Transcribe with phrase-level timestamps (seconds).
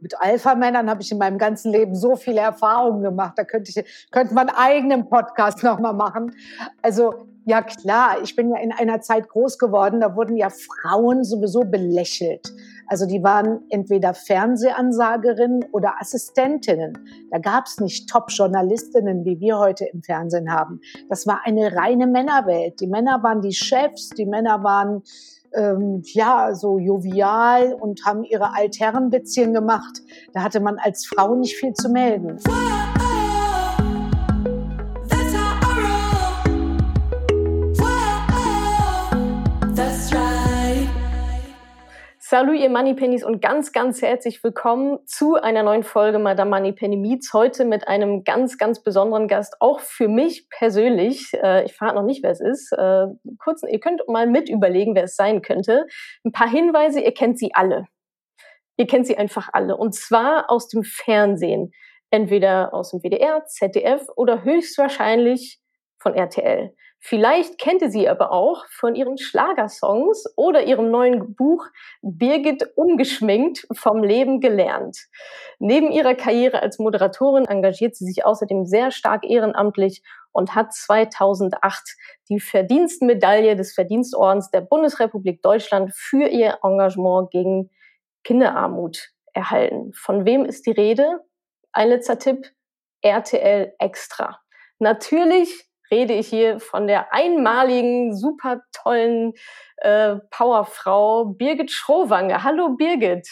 [0.00, 3.34] mit Alpha-Männern habe ich in meinem ganzen Leben so viele Erfahrungen gemacht.
[3.36, 6.34] Da könnte ich, könnte man einen eigenen Podcast nochmal machen.
[6.82, 11.24] Also, ja klar, ich bin ja in einer Zeit groß geworden, da wurden ja Frauen
[11.24, 12.52] sowieso belächelt.
[12.86, 16.98] Also die waren entweder Fernsehansagerinnen oder Assistentinnen.
[17.30, 20.80] Da gab es nicht Top-Journalistinnen, wie wir heute im Fernsehen haben.
[21.08, 22.80] Das war eine reine Männerwelt.
[22.80, 25.02] Die Männer waren die Chefs, die Männer waren
[25.54, 30.02] ähm, ja, so jovial und haben ihre Altherrenwitzchen gemacht.
[30.32, 32.38] Da hatte man als Frau nicht viel zu melden.
[42.30, 47.32] Salut, ihr Moneypennies und ganz, ganz herzlich willkommen zu einer neuen Folge Madame Moneypenny Meets.
[47.32, 51.32] Heute mit einem ganz, ganz besonderen Gast, auch für mich persönlich.
[51.34, 52.70] Äh, ich verrate noch nicht, wer es ist.
[52.70, 53.06] Äh,
[53.40, 55.86] kurz, ihr könnt mal mit überlegen, wer es sein könnte.
[56.24, 57.86] Ein paar Hinweise, ihr kennt sie alle.
[58.76, 59.76] Ihr kennt sie einfach alle.
[59.76, 61.72] Und zwar aus dem Fernsehen.
[62.12, 65.58] Entweder aus dem WDR, ZDF oder höchstwahrscheinlich
[65.98, 66.76] von RTL.
[67.02, 71.66] Vielleicht kennt ihr sie aber auch von ihren Schlagersongs oder ihrem neuen Buch
[72.02, 75.06] Birgit umgeschminkt vom Leben gelernt.
[75.58, 81.96] Neben ihrer Karriere als Moderatorin engagiert sie sich außerdem sehr stark ehrenamtlich und hat 2008
[82.28, 87.70] die Verdienstmedaille des Verdienstordens der Bundesrepublik Deutschland für ihr Engagement gegen
[88.24, 89.92] Kinderarmut erhalten.
[89.94, 91.20] Von wem ist die Rede?
[91.72, 92.46] Ein letzter Tipp.
[93.00, 94.40] RTL Extra.
[94.78, 99.34] Natürlich rede ich hier von der einmaligen, super tollen
[99.78, 102.42] äh, Powerfrau Birgit Schrowange.
[102.44, 103.28] Hallo Birgit.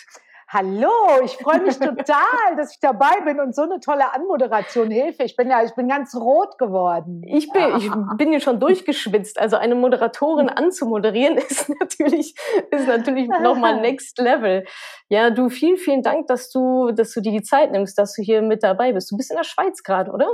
[0.50, 0.88] Hallo,
[1.22, 5.24] ich freue mich total, dass ich dabei bin und so eine tolle Anmoderation hilfe.
[5.24, 7.20] Ich bin ja, ich bin ganz rot geworden.
[7.26, 9.38] Ich bin, ich bin ja schon durchgeschwitzt.
[9.38, 12.34] Also eine Moderatorin anzumoderieren ist natürlich,
[12.70, 14.64] ist natürlich nochmal Next Level.
[15.10, 18.22] Ja, du, vielen, vielen Dank, dass du, dass du dir die Zeit nimmst, dass du
[18.22, 19.12] hier mit dabei bist.
[19.12, 20.28] Du bist in der Schweiz gerade, oder?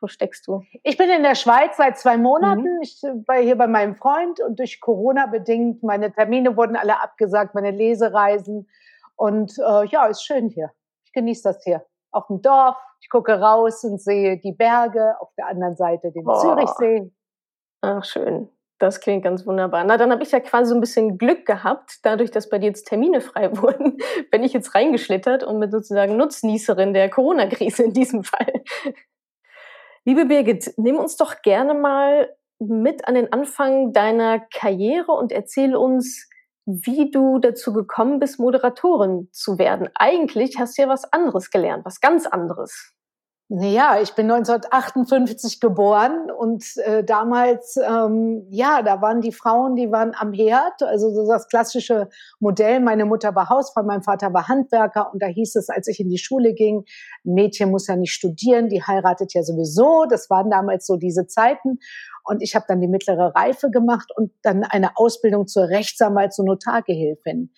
[0.00, 0.62] Wo steckst du?
[0.82, 2.76] Ich bin in der Schweiz seit zwei Monaten.
[2.76, 2.82] Mhm.
[2.82, 7.54] Ich war hier bei meinem Freund und durch Corona bedingt, meine Termine wurden alle abgesagt,
[7.54, 8.68] meine Lesereisen.
[9.16, 10.70] Und äh, ja, ist schön hier.
[11.04, 11.84] Ich genieße das hier.
[12.10, 12.76] Auf dem Dorf.
[13.00, 16.38] Ich gucke raus und sehe die Berge, auf der anderen Seite den oh.
[16.40, 17.10] Zürichsee.
[17.82, 18.50] Ach, schön.
[18.78, 19.84] Das klingt ganz wunderbar.
[19.84, 22.66] Na, dann habe ich ja quasi so ein bisschen Glück gehabt, dadurch, dass bei dir
[22.66, 23.98] jetzt Termine frei wurden,
[24.30, 28.64] bin ich jetzt reingeschlittert und bin sozusagen Nutznießerin der Corona-Krise in diesem Fall.
[30.08, 35.74] Liebe Birgit, nimm uns doch gerne mal mit an den Anfang deiner Karriere und erzähl
[35.74, 36.28] uns,
[36.64, 39.88] wie du dazu gekommen bist, Moderatorin zu werden.
[39.96, 42.95] Eigentlich hast du ja was anderes gelernt, was ganz anderes.
[43.48, 49.92] Naja, ich bin 1958 geboren und äh, damals, ähm, ja, da waren die Frauen, die
[49.92, 52.08] waren am Herd, also so das klassische
[52.40, 52.80] Modell.
[52.80, 56.10] Meine Mutter war Hausfrau, mein Vater war Handwerker und da hieß es, als ich in
[56.10, 56.86] die Schule ging,
[57.22, 60.06] Mädchen muss ja nicht studieren, die heiratet ja sowieso.
[60.10, 61.78] Das waren damals so diese Zeiten.
[62.24, 66.46] Und ich habe dann die mittlere Reife gemacht und dann eine Ausbildung zur Rechtsanwalt, zur
[66.46, 67.52] Notargehilfin.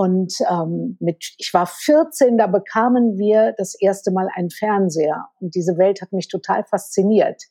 [0.00, 5.28] Und ähm, mit, ich war 14, da bekamen wir das erste Mal einen Fernseher.
[5.40, 7.42] Und diese Welt hat mich total fasziniert.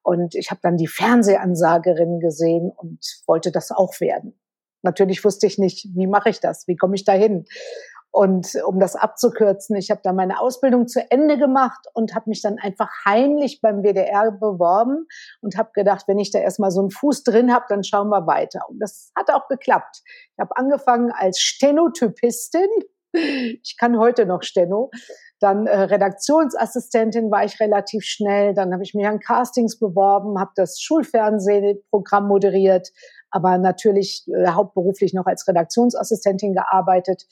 [0.00, 4.40] Und ich habe dann die Fernsehansagerin gesehen und wollte das auch werden.
[4.80, 7.44] Natürlich wusste ich nicht, wie mache ich das, wie komme ich dahin.
[8.14, 12.42] Und um das abzukürzen, ich habe dann meine Ausbildung zu Ende gemacht und habe mich
[12.42, 15.06] dann einfach heimlich beim WDR beworben
[15.40, 18.26] und habe gedacht, wenn ich da erstmal so einen Fuß drin habe, dann schauen wir
[18.26, 18.68] weiter.
[18.68, 20.02] Und das hat auch geklappt.
[20.04, 22.68] Ich habe angefangen als Stenotypistin.
[23.14, 24.90] Ich kann heute noch Steno.
[25.40, 28.52] Dann äh, Redaktionsassistentin war ich relativ schnell.
[28.52, 32.90] Dann habe ich mich an Castings beworben, habe das Schulfernsehprogramm moderiert,
[33.30, 37.26] aber natürlich äh, hauptberuflich noch als Redaktionsassistentin gearbeitet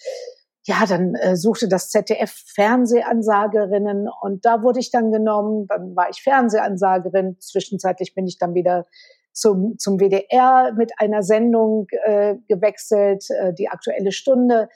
[0.67, 5.67] ja, dann äh, suchte das ZDF Fernsehansagerinnen und da wurde ich dann genommen.
[5.69, 7.37] Dann war ich Fernsehansagerin.
[7.41, 8.87] Zwischenzeitlich bin ich dann wieder
[9.33, 14.69] zum, zum WDR mit einer Sendung äh, gewechselt, äh, die aktuelle Stunde.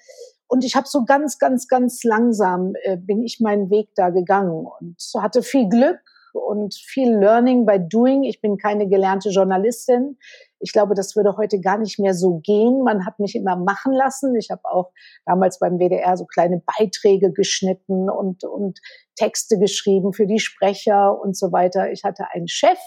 [0.46, 4.66] Und ich habe so ganz, ganz, ganz langsam äh, bin ich meinen Weg da gegangen
[4.80, 6.00] und hatte viel Glück
[6.32, 8.24] und viel Learning by Doing.
[8.24, 10.18] Ich bin keine gelernte Journalistin.
[10.64, 12.82] Ich glaube, das würde heute gar nicht mehr so gehen.
[12.84, 14.34] Man hat mich immer machen lassen.
[14.34, 14.92] Ich habe auch
[15.26, 18.80] damals beim WDR so kleine Beiträge geschnitten und, und
[19.14, 21.92] Texte geschrieben für die Sprecher und so weiter.
[21.92, 22.78] Ich hatte einen Chef,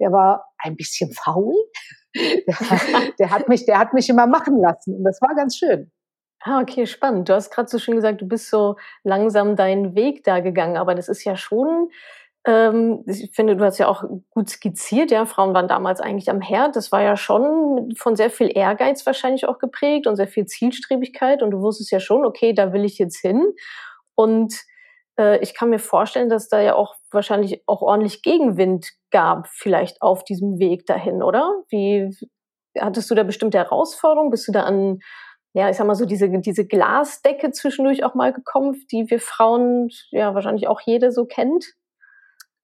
[0.00, 1.54] der war ein bisschen faul.
[2.16, 2.56] Der,
[3.18, 5.90] der, hat mich, der hat mich immer machen lassen und das war ganz schön.
[6.44, 7.28] Ah, okay, spannend.
[7.28, 10.94] Du hast gerade so schön gesagt, du bist so langsam deinen Weg da gegangen, aber
[10.94, 11.90] das ist ja schon
[12.46, 16.40] Ähm, ich finde, du hast ja auch gut skizziert, ja, Frauen waren damals eigentlich am
[16.40, 16.76] Herd.
[16.76, 21.42] Das war ja schon von sehr viel Ehrgeiz wahrscheinlich auch geprägt und sehr viel Zielstrebigkeit.
[21.42, 23.42] Und du wusstest ja schon, okay, da will ich jetzt hin.
[24.14, 24.54] Und
[25.18, 30.02] äh, ich kann mir vorstellen, dass da ja auch wahrscheinlich auch ordentlich Gegenwind gab, vielleicht
[30.02, 31.62] auf diesem Weg dahin, oder?
[31.70, 32.10] Wie
[32.78, 34.30] hattest du da bestimmte Herausforderungen?
[34.30, 35.00] Bist du da an
[35.56, 39.88] ja, ich sag mal so, diese, diese Glasdecke zwischendurch auch mal gekommen, die wir Frauen
[40.10, 41.74] ja wahrscheinlich auch jede so kennt?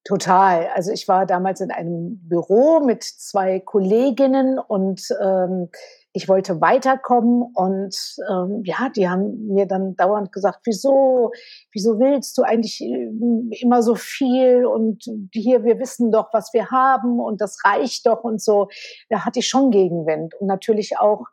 [0.05, 0.69] Total.
[0.75, 5.69] Also ich war damals in einem Büro mit zwei Kolleginnen und ähm,
[6.13, 7.95] ich wollte weiterkommen und
[8.29, 11.33] ähm, ja, die haben mir dann dauernd gesagt, wieso,
[11.73, 13.11] wieso willst du eigentlich äh,
[13.61, 18.25] immer so viel und hier, wir wissen doch, was wir haben und das reicht doch
[18.25, 18.69] und so.
[19.11, 21.27] Da hatte ich schon Gegenwind und natürlich auch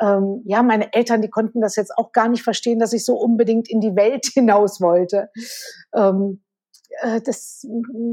[0.00, 3.16] ähm, ja, meine Eltern, die konnten das jetzt auch gar nicht verstehen, dass ich so
[3.16, 5.30] unbedingt in die Welt hinaus wollte.
[5.94, 6.45] Ähm, äh,
[7.24, 7.66] das,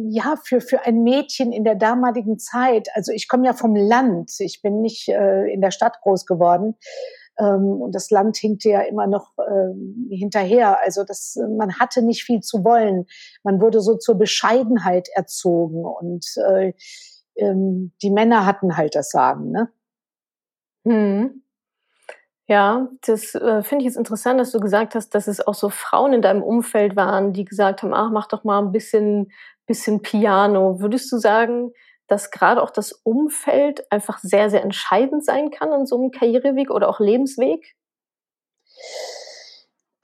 [0.10, 4.32] ja, für, für ein Mädchen in der damaligen Zeit, also ich komme ja vom Land,
[4.40, 6.76] ich bin nicht äh, in der Stadt groß geworden.
[7.38, 10.80] Ähm, und das Land hinkte ja immer noch äh, hinterher.
[10.84, 13.06] Also das, man hatte nicht viel zu wollen.
[13.44, 16.74] Man wurde so zur Bescheidenheit erzogen und äh,
[17.36, 19.52] ähm, die Männer hatten halt das Sagen.
[19.52, 19.70] Ne?
[20.86, 21.43] Hm.
[22.48, 25.70] Ja, das äh, finde ich jetzt interessant, dass du gesagt hast, dass es auch so
[25.70, 29.32] Frauen in deinem Umfeld waren, die gesagt haben, ach, mach doch mal ein bisschen,
[29.66, 30.82] bisschen Piano.
[30.82, 31.72] Würdest du sagen,
[32.08, 36.70] dass gerade auch das Umfeld einfach sehr, sehr entscheidend sein kann in so einem Karriereweg
[36.70, 37.76] oder auch Lebensweg?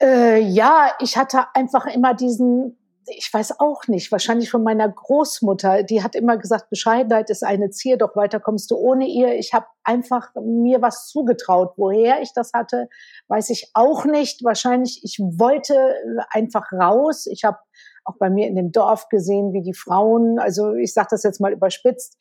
[0.02, 2.79] Äh, ja, ich hatte einfach immer diesen
[3.16, 7.70] ich weiß auch nicht, wahrscheinlich von meiner Großmutter, die hat immer gesagt, Bescheidenheit ist eine
[7.70, 9.34] Zier, doch weiter kommst du ohne ihr.
[9.34, 11.74] Ich habe einfach mir was zugetraut.
[11.76, 12.88] Woher ich das hatte,
[13.28, 14.44] weiß ich auch nicht.
[14.44, 15.94] Wahrscheinlich, ich wollte
[16.30, 17.26] einfach raus.
[17.26, 17.58] Ich habe
[18.04, 21.40] auch bei mir in dem Dorf gesehen, wie die Frauen, also ich sage das jetzt
[21.40, 22.16] mal überspitzt,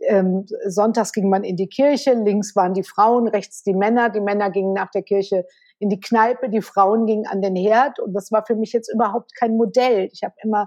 [0.00, 4.10] ähm, sonntags ging man in die Kirche, links waren die Frauen, rechts die Männer.
[4.10, 5.46] Die Männer gingen nach der Kirche
[5.84, 8.00] in die Kneipe, die Frauen gingen an den Herd.
[8.00, 10.08] Und das war für mich jetzt überhaupt kein Modell.
[10.12, 10.66] Ich habe immer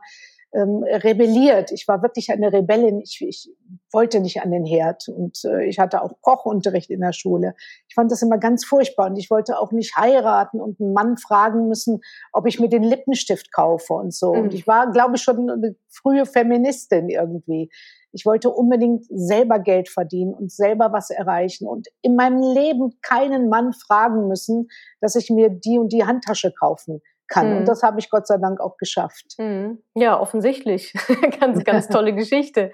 [0.53, 1.71] ähm, rebelliert.
[1.71, 3.01] Ich war wirklich eine Rebellin.
[3.01, 3.49] Ich, ich
[3.91, 5.07] wollte nicht an den Herd.
[5.09, 7.55] Und äh, ich hatte auch Kochunterricht in der Schule.
[7.87, 9.07] Ich fand das immer ganz furchtbar.
[9.07, 12.83] Und ich wollte auch nicht heiraten und einen Mann fragen müssen, ob ich mir den
[12.83, 14.35] Lippenstift kaufe und so.
[14.35, 14.41] Mhm.
[14.41, 17.71] Und ich war, glaube ich, schon eine frühe Feministin irgendwie.
[18.17, 23.47] Ich wollte unbedingt selber Geld verdienen und selber was erreichen und in meinem Leben keinen
[23.47, 24.69] Mann fragen müssen,
[25.01, 27.51] dass ich mir die und die Handtasche kaufen kann.
[27.51, 27.57] Mhm.
[27.57, 29.35] Und das habe ich Gott sei Dank auch geschafft.
[29.37, 29.83] Mhm.
[29.93, 30.93] Ja, offensichtlich.
[31.39, 32.71] ganz, ganz tolle Geschichte.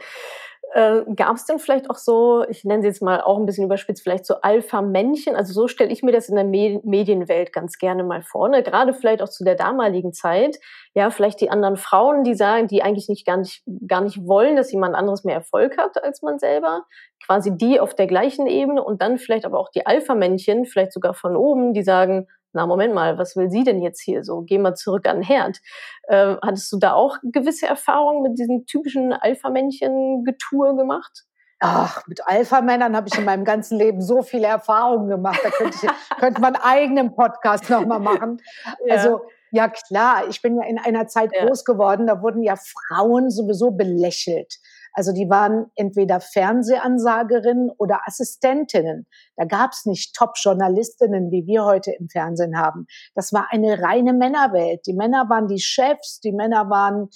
[0.74, 3.66] Äh, Gab es denn vielleicht auch so, ich nenne sie jetzt mal auch ein bisschen
[3.66, 5.36] überspitzt, vielleicht so Alpha-Männchen?
[5.36, 8.50] Also so stelle ich mir das in der Me Medienwelt ganz gerne mal vor.
[8.50, 8.64] Ne?
[8.64, 10.58] Gerade vielleicht auch zu der damaligen Zeit.
[10.96, 14.56] Ja, vielleicht die anderen Frauen, die sagen, die eigentlich nicht gar nicht gar nicht wollen,
[14.56, 16.86] dass jemand anderes mehr Erfolg hat als man selber.
[17.24, 21.14] Quasi die auf der gleichen Ebene und dann vielleicht aber auch die Alpha-Männchen, vielleicht sogar
[21.14, 24.42] von oben, die sagen, na Moment mal, was will sie denn jetzt hier so?
[24.42, 25.60] Geh mal zurück an den Herd.
[26.04, 31.26] Äh, hattest du da auch gewisse Erfahrungen mit diesem typischen Alpha-Männchen-Getue gemacht?
[31.60, 35.40] Ach, mit Alpha-Männern habe ich in meinem ganzen Leben so viele Erfahrungen gemacht.
[35.44, 35.90] Da könnte, ich,
[36.20, 38.42] könnte man einen eigenen Podcast nochmal machen.
[38.86, 38.96] Ja.
[38.96, 39.22] Also,
[39.52, 41.46] ja klar, ich bin ja in einer Zeit ja.
[41.46, 44.56] groß geworden, da wurden ja Frauen sowieso belächelt.
[44.94, 49.08] Also die waren entweder Fernsehansagerinnen oder Assistentinnen.
[49.36, 52.86] Da gab es nicht Top-Journalistinnen, wie wir heute im Fernsehen haben.
[53.16, 54.86] Das war eine reine Männerwelt.
[54.86, 57.10] Die Männer waren die Chefs, die Männer waren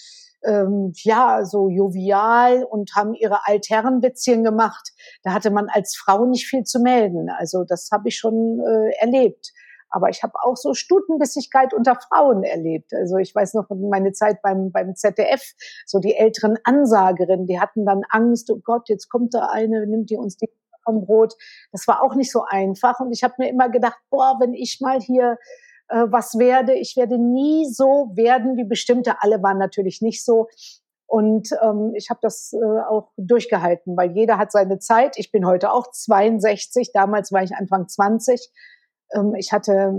[0.43, 4.91] ähm, ja so jovial und haben ihre Altherrenwitzchen gemacht.
[5.23, 7.29] Da hatte man als Frau nicht viel zu melden.
[7.29, 9.51] Also das habe ich schon äh, erlebt.
[9.97, 12.93] Aber ich habe auch so Stutenbissigkeit unter Frauen erlebt.
[12.93, 15.41] Also ich weiß noch meine Zeit beim, beim ZDF,
[15.87, 20.11] so die älteren Ansagerinnen, die hatten dann Angst, oh Gott, jetzt kommt da eine, nimmt
[20.11, 20.51] die uns die
[20.85, 21.33] vom Brot.
[21.71, 22.99] Das war auch nicht so einfach.
[22.99, 25.39] Und ich habe mir immer gedacht, boah, wenn ich mal hier
[25.89, 29.15] äh, was werde, ich werde nie so werden wie bestimmte.
[29.21, 30.47] Alle waren natürlich nicht so.
[31.07, 35.17] Und ähm, ich habe das äh, auch durchgehalten, weil jeder hat seine Zeit.
[35.17, 38.53] Ich bin heute auch 62, damals war ich Anfang 20 ähm,
[39.37, 39.93] ich hatte,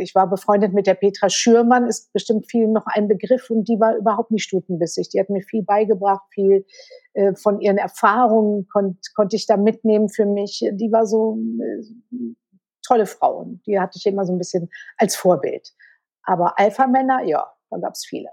[0.00, 3.80] ich war befreundet mit der Petra Schürmann, ist bestimmt vielen noch ein Begriff und die
[3.80, 5.08] war überhaupt nicht stutenbissig.
[5.08, 6.66] Die hat mir viel beigebracht, viel
[7.14, 10.60] äh, von ihren Erfahrungen konnt, konnte ich da mitnehmen für mich.
[10.72, 12.34] Die war so äh,
[12.86, 15.72] tolle Frau und die hatte ich immer so ein bisschen als Vorbild.
[16.22, 18.28] Aber Alpha-Männer, ja, da gab es viele.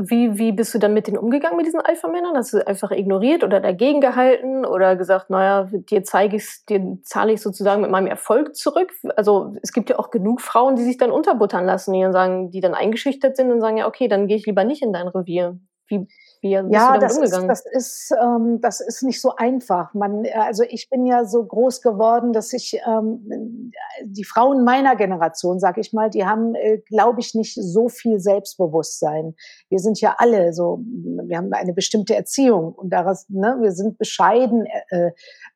[0.00, 2.36] Wie, wie bist du dann mit denen umgegangen, mit diesen Alpha-Männern?
[2.36, 7.32] Hast du einfach ignoriert oder dagegen gehalten oder gesagt, naja, dir zeige ich dir zahle
[7.32, 8.92] ich sozusagen mit meinem Erfolg zurück?
[9.16, 12.50] Also es gibt ja auch genug Frauen, die sich dann unterbuttern lassen, die dann sagen,
[12.52, 15.08] die dann eingeschüchtert sind und sagen, ja, okay, dann gehe ich lieber nicht in dein
[15.08, 15.58] Revier.
[15.88, 16.06] Wie
[16.40, 19.92] Wie, ja, das ist, das ist, ähm, das ist nicht so einfach.
[19.94, 23.72] Man, äh, also ich bin ja so groß geworden, dass ich ähm,
[24.04, 28.20] die Frauen meiner Generation, sag ich mal, die haben, äh, glaube ich, nicht so viel
[28.20, 29.34] Selbstbewusstsein.
[29.68, 33.98] Wir sind ja alle so, wir haben eine bestimmte Erziehung und daraus, ne, wir sind
[33.98, 35.10] bescheiden äh,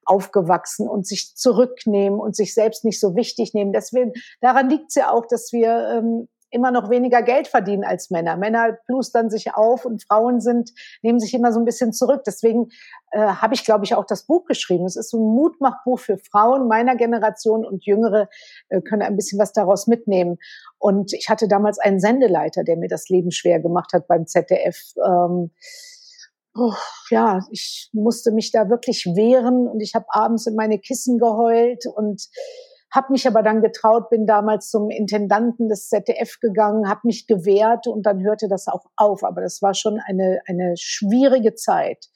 [0.05, 3.73] aufgewachsen und sich zurücknehmen und sich selbst nicht so wichtig nehmen.
[3.73, 8.11] Deswegen daran liegt es ja auch, dass wir ähm, immer noch weniger Geld verdienen als
[8.11, 8.37] Männer.
[8.37, 10.71] Männer plustern sich auf und Frauen sind,
[11.03, 12.23] nehmen sich immer so ein bisschen zurück.
[12.27, 12.69] Deswegen
[13.11, 14.85] äh, habe ich, glaube ich, auch das Buch geschrieben.
[14.85, 18.29] Es ist so ein Mutmachbuch für Frauen meiner Generation und Jüngere
[18.69, 20.39] äh, können ein bisschen was daraus mitnehmen.
[20.79, 24.79] Und ich hatte damals einen Sendeleiter, der mir das Leben schwer gemacht hat beim ZDF.
[25.05, 25.51] Ähm,
[26.55, 26.75] oh,
[27.11, 31.87] ja, ich musste mich da wirklich wehren und ich habe abends in meine Kissen geheult
[31.87, 32.29] und
[32.93, 37.87] habe mich aber dann getraut, bin damals zum Intendanten des ZDF gegangen, habe mich gewehrt
[37.87, 39.25] und dann hörte das auch auf.
[39.25, 42.07] Aber das war schon eine, eine schwierige Zeit.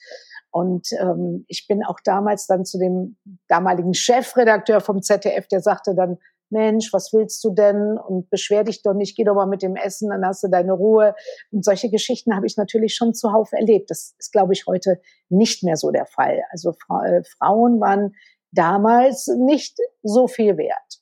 [0.51, 3.17] Und ähm, ich bin auch damals dann zu dem
[3.47, 6.17] damaligen Chefredakteur vom ZDF, der sagte dann,
[6.49, 7.97] Mensch, was willst du denn?
[7.97, 10.73] Und beschwer dich doch nicht, geh doch mal mit dem Essen, dann hast du deine
[10.73, 11.13] Ruhe.
[11.51, 13.89] Und solche Geschichten habe ich natürlich schon zuhauf erlebt.
[13.89, 16.41] Das ist, glaube ich, heute nicht mehr so der Fall.
[16.51, 18.15] Also äh, Frauen waren
[18.51, 21.01] damals nicht so viel wert.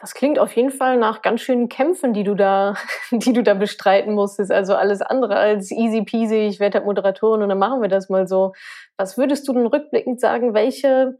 [0.00, 2.74] Das klingt auf jeden Fall nach ganz schönen Kämpfen, die du da,
[3.10, 4.50] die du da bestreiten musstest.
[4.50, 8.08] Also alles andere als easy peasy, ich werde halt Moderatorin und dann machen wir das
[8.08, 8.54] mal so.
[8.96, 11.18] Was würdest du denn rückblickend sagen, welche,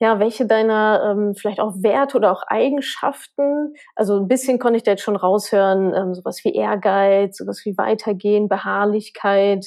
[0.00, 4.84] ja, welche deiner ähm, vielleicht auch Werte oder auch Eigenschaften, also ein bisschen konnte ich
[4.84, 9.66] da jetzt schon raushören, ähm, sowas wie Ehrgeiz, sowas wie Weitergehen, Beharrlichkeit,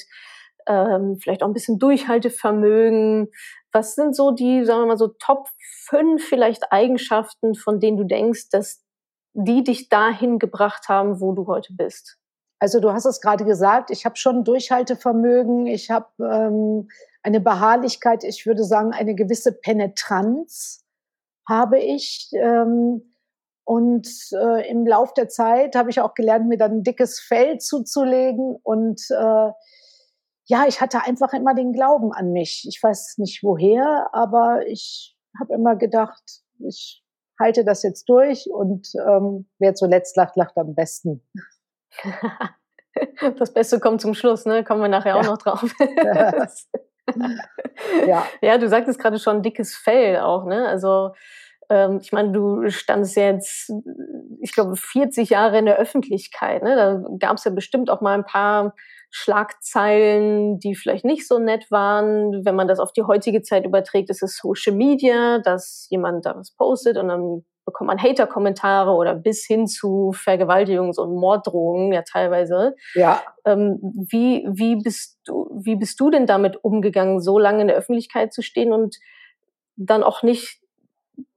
[0.66, 3.28] ähm, vielleicht auch ein bisschen Durchhaltevermögen,
[3.72, 5.48] was sind so die, sagen wir mal so, Top
[5.88, 8.82] 5 vielleicht Eigenschaften, von denen du denkst, dass
[9.34, 12.16] die dich dahin gebracht haben, wo du heute bist?
[12.58, 16.88] Also du hast es gerade gesagt, ich habe schon Durchhaltevermögen, ich habe ähm,
[17.22, 20.82] eine Beharrlichkeit, ich würde sagen, eine gewisse Penetranz
[21.46, 22.30] habe ich.
[22.32, 23.12] Ähm,
[23.64, 27.58] und äh, im Lauf der Zeit habe ich auch gelernt, mir dann ein dickes Fell
[27.58, 29.50] zuzulegen und äh,
[30.46, 32.66] ja, ich hatte einfach immer den Glauben an mich.
[32.68, 36.22] Ich weiß nicht woher, aber ich habe immer gedacht,
[36.66, 37.02] ich
[37.38, 41.26] halte das jetzt durch und ähm, wer zuletzt lacht, lacht am besten.
[43.38, 44.64] das Beste kommt zum Schluss, ne?
[44.64, 45.20] Kommen wir nachher ja.
[45.20, 45.74] auch noch drauf.
[48.06, 48.26] ja.
[48.40, 50.66] ja, du sagtest gerade schon dickes Fell auch, ne?
[50.68, 51.12] Also
[51.68, 53.72] ähm, ich meine, du standest jetzt,
[54.40, 56.62] ich glaube, 40 Jahre in der Öffentlichkeit.
[56.62, 56.76] Ne?
[56.76, 58.74] Da gab es ja bestimmt auch mal ein paar
[59.10, 62.44] Schlagzeilen, die vielleicht nicht so nett waren.
[62.44, 66.36] Wenn man das auf die heutige Zeit überträgt, ist es Social Media, dass jemand da
[66.36, 72.02] was postet und dann bekommt man Hater-Kommentare oder bis hin zu Vergewaltigungs- und Morddrohungen ja
[72.02, 72.76] teilweise.
[72.94, 73.22] Ja.
[73.44, 77.76] Ähm, wie, wie, bist du, wie bist du denn damit umgegangen, so lange in der
[77.76, 78.96] Öffentlichkeit zu stehen und
[79.74, 80.60] dann auch nicht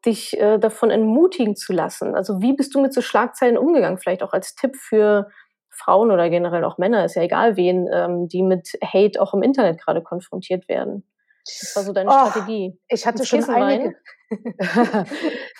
[0.05, 2.15] dich äh, davon entmutigen zu lassen?
[2.15, 3.97] Also wie bist du mit so Schlagzeilen umgegangen?
[3.97, 5.29] Vielleicht auch als Tipp für
[5.79, 9.41] Frauen oder generell auch Männer, ist ja egal wen, ähm, die mit Hate auch im
[9.41, 11.03] Internet gerade konfrontiert werden.
[11.45, 12.77] Das war so deine oh, Strategie.
[12.87, 13.95] Ich hatte ins schon einige.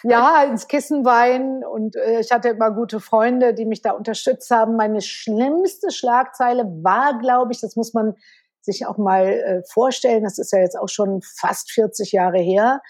[0.04, 4.52] ja, ins Kissen weinen und äh, ich hatte immer gute Freunde, die mich da unterstützt
[4.52, 4.76] haben.
[4.76, 8.16] Meine schlimmste Schlagzeile war, glaube ich, das muss man
[8.62, 12.82] sich auch mal äh, vorstellen, das ist ja jetzt auch schon fast 40 Jahre her,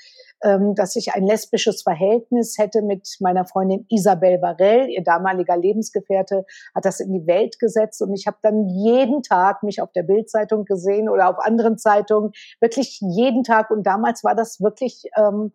[0.44, 4.90] ähm, dass ich ein lesbisches Verhältnis hätte mit meiner Freundin Isabel Varell.
[4.90, 9.64] Ihr damaliger Lebensgefährte hat das in die Welt gesetzt und ich habe dann jeden Tag
[9.64, 13.72] mich auf der Bildzeitung gesehen oder auf anderen Zeitungen, wirklich jeden Tag.
[13.72, 15.52] Und damals war das wirklich ähm,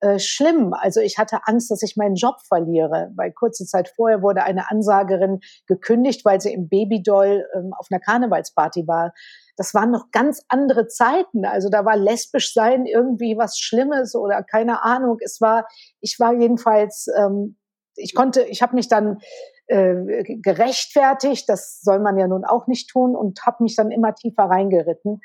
[0.00, 0.74] äh, schlimm.
[0.74, 4.70] Also ich hatte Angst, dass ich meinen Job verliere, weil kurze Zeit vorher wurde eine
[4.70, 9.12] Ansagerin gekündigt, weil sie im Babydoll ähm, auf einer Karnevalsparty war.
[9.56, 11.44] Das waren noch ganz andere Zeiten.
[11.44, 15.18] Also da war lesbisch sein irgendwie was Schlimmes oder keine Ahnung.
[15.20, 15.66] Es war,
[16.00, 17.56] ich war jedenfalls, ähm,
[17.96, 19.18] ich konnte, ich habe mich dann
[19.66, 24.14] äh, gerechtfertigt, das soll man ja nun auch nicht tun und habe mich dann immer
[24.14, 25.20] tiefer reingeritten.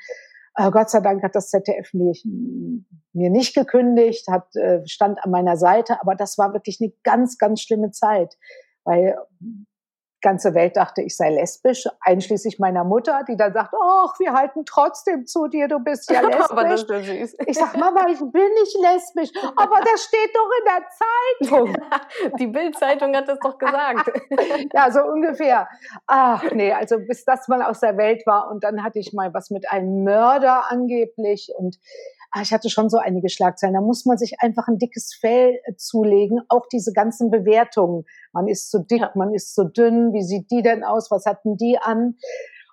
[0.56, 5.30] Äh, Gott sei Dank hat das ZDF mich, mir nicht gekündigt, hat, äh, stand an
[5.30, 8.36] meiner Seite, aber das war wirklich eine ganz, ganz schlimme Zeit,
[8.84, 9.16] weil
[10.24, 14.64] ganze Welt dachte, ich sei lesbisch, einschließlich meiner Mutter, die dann sagt, ach, wir halten
[14.64, 16.46] trotzdem zu dir, du bist ja lesbisch.
[16.50, 17.36] aber das ist süß.
[17.46, 21.76] Ich sag, Mama, ich bin nicht lesbisch, aber das steht doch in der Zeitung.
[22.38, 24.10] Die Bildzeitung hat das doch gesagt.
[24.72, 25.68] ja, so ungefähr.
[26.06, 29.34] Ach nee, also bis das mal aus der Welt war und dann hatte ich mal
[29.34, 31.78] was mit einem Mörder angeblich und
[32.42, 33.74] ich hatte schon so einige Schlagzeilen.
[33.74, 36.40] Da muss man sich einfach ein dickes Fell äh, zulegen.
[36.48, 38.04] Auch diese ganzen Bewertungen.
[38.32, 39.12] Man ist zu dick, ja.
[39.14, 40.12] man ist zu dünn.
[40.12, 41.10] Wie sieht die denn aus?
[41.10, 42.16] Was hatten die an?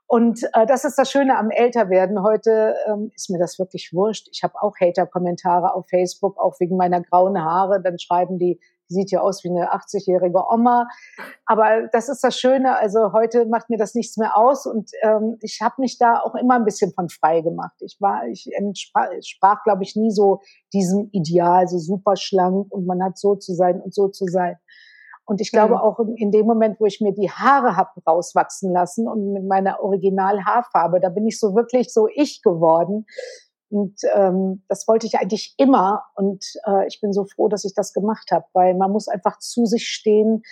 [0.07, 2.21] Und äh, das ist das Schöne am Älterwerden.
[2.21, 4.27] Heute ähm, ist mir das wirklich wurscht.
[4.33, 7.81] Ich habe auch Hater-Kommentare auf Facebook, auch wegen meiner grauen Haare.
[7.81, 8.59] Dann schreiben die
[8.91, 10.87] sieht ja aus wie eine 80-jährige Oma.
[11.45, 12.77] Aber das ist das Schöne.
[12.77, 14.65] Also heute macht mir das nichts mehr aus.
[14.65, 17.75] Und ähm, ich habe mich da auch immer ein bisschen von frei gemacht.
[17.79, 20.41] Ich war, ich entsprach, sprach, glaube ich, nie so
[20.73, 24.57] diesem Ideal, so super schlank und man hat so zu sein und so zu sein.
[25.25, 25.81] Und ich glaube mhm.
[25.81, 29.81] auch in dem Moment, wo ich mir die Haare habe rauswachsen lassen und mit meiner
[29.81, 33.05] Original-Haarfarbe, da bin ich so wirklich so ich geworden.
[33.71, 36.03] Und ähm, das wollte ich eigentlich immer.
[36.15, 39.39] Und äh, ich bin so froh, dass ich das gemacht habe, weil man muss einfach
[39.39, 40.43] zu sich stehen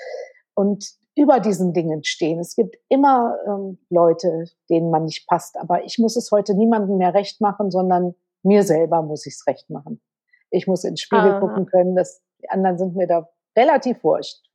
[0.53, 0.85] und
[1.15, 2.39] über diesen Dingen stehen.
[2.39, 5.57] Es gibt immer ähm, Leute, denen man nicht passt.
[5.57, 9.45] Aber ich muss es heute niemandem mehr recht machen, sondern mir selber muss ich es
[9.45, 10.01] recht machen.
[10.49, 11.39] Ich muss ins Spiegel Aha.
[11.41, 11.95] gucken können.
[11.95, 14.45] dass die anderen sind mir da relativ wurscht.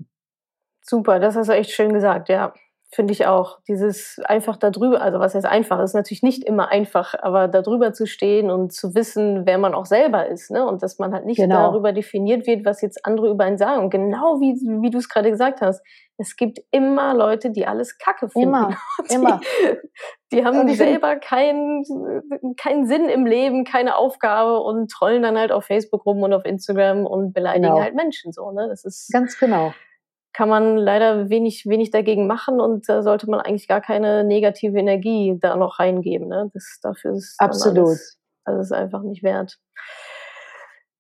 [0.81, 2.55] Super, das hast du echt schön gesagt, ja.
[2.95, 3.59] Finde ich auch.
[3.67, 8.07] Dieses einfach darüber, also was heißt einfach, ist natürlich nicht immer einfach, aber darüber zu
[8.07, 10.65] stehen und zu wissen, wer man auch selber ist, ne?
[10.65, 11.57] Und dass man halt nicht genau.
[11.57, 13.83] darüber definiert wird, was jetzt andere über einen sagen.
[13.83, 15.85] Und genau wie, wie du es gerade gesagt hast,
[16.19, 18.51] es gibt immer Leute, die alles Kacke finden.
[18.51, 18.77] Immer,
[19.11, 19.41] die, immer.
[20.31, 21.83] Die haben selber keinen,
[22.57, 26.45] keinen Sinn im Leben, keine Aufgabe und trollen dann halt auf Facebook rum und auf
[26.45, 27.83] Instagram und beleidigen genau.
[27.83, 28.69] halt Menschen so, ne?
[28.69, 29.73] Das ist ganz genau
[30.35, 34.79] kann man leider wenig, wenig dagegen machen und da sollte man eigentlich gar keine negative
[34.79, 36.29] Energie da noch reingeben.
[36.29, 36.51] Ne?
[36.53, 37.89] Das, dafür ist absolut.
[37.89, 39.59] Alles, alles einfach nicht wert.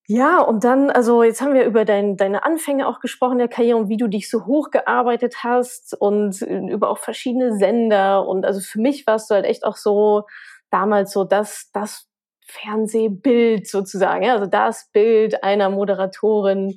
[0.07, 3.79] Ja, und dann, also jetzt haben wir über dein, deine Anfänge auch gesprochen der Karriere
[3.79, 8.26] und wie du dich so hochgearbeitet hast und über auch verschiedene Sender.
[8.26, 10.25] Und also für mich warst du halt echt auch so
[10.71, 12.07] damals so das, das
[12.47, 16.76] Fernsehbild sozusagen, ja, also das Bild einer Moderatorin,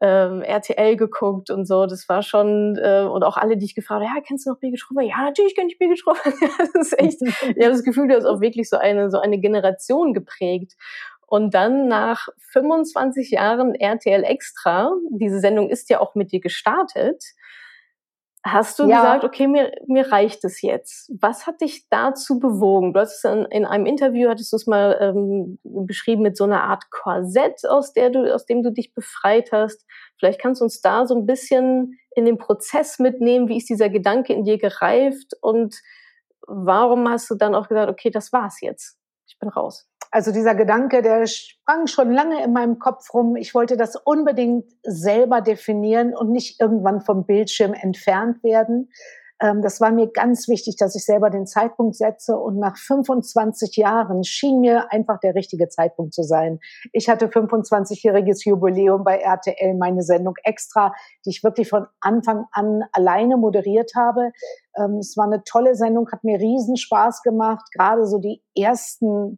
[0.00, 4.02] ähm, RTL geguckt und so, das war schon, äh, und auch alle, die ich gefragt
[4.02, 5.02] habe, ja, kennst du noch Birgit Schröver?
[5.02, 6.20] Ja, natürlich kenne ich Birgit Schröver.
[6.74, 9.38] das ist echt, ich habe das Gefühl, du hast auch wirklich so eine, so eine
[9.38, 10.74] Generation geprägt.
[11.28, 17.24] Und dann nach 25 Jahren RTL Extra, diese Sendung ist ja auch mit dir gestartet,
[18.52, 19.00] hast du ja.
[19.00, 21.12] gesagt, okay, mir, mir reicht es jetzt.
[21.20, 22.92] Was hat dich dazu bewogen?
[22.92, 26.44] Du hast es in, in einem Interview, hattest du es mal ähm, beschrieben mit so
[26.44, 29.84] einer Art Korsett, aus, der du, aus dem du dich befreit hast.
[30.18, 33.48] Vielleicht kannst du uns da so ein bisschen in den Prozess mitnehmen.
[33.48, 35.32] Wie ist dieser Gedanke in dir gereift?
[35.40, 35.76] Und
[36.46, 38.96] warum hast du dann auch gesagt, okay, das war's jetzt.
[39.26, 39.88] Ich bin raus.
[40.10, 43.36] Also dieser Gedanke, der sprang schon lange in meinem Kopf rum.
[43.36, 48.88] Ich wollte das unbedingt selber definieren und nicht irgendwann vom Bildschirm entfernt werden.
[49.40, 52.36] Ähm, das war mir ganz wichtig, dass ich selber den Zeitpunkt setze.
[52.36, 56.58] Und nach 25 Jahren schien mir einfach der richtige Zeitpunkt zu sein.
[56.92, 60.92] Ich hatte 25-jähriges Jubiläum bei RTL, meine Sendung extra,
[61.24, 64.32] die ich wirklich von Anfang an alleine moderiert habe.
[64.76, 67.66] Ähm, es war eine tolle Sendung, hat mir riesen Spaß gemacht.
[67.72, 69.36] Gerade so die ersten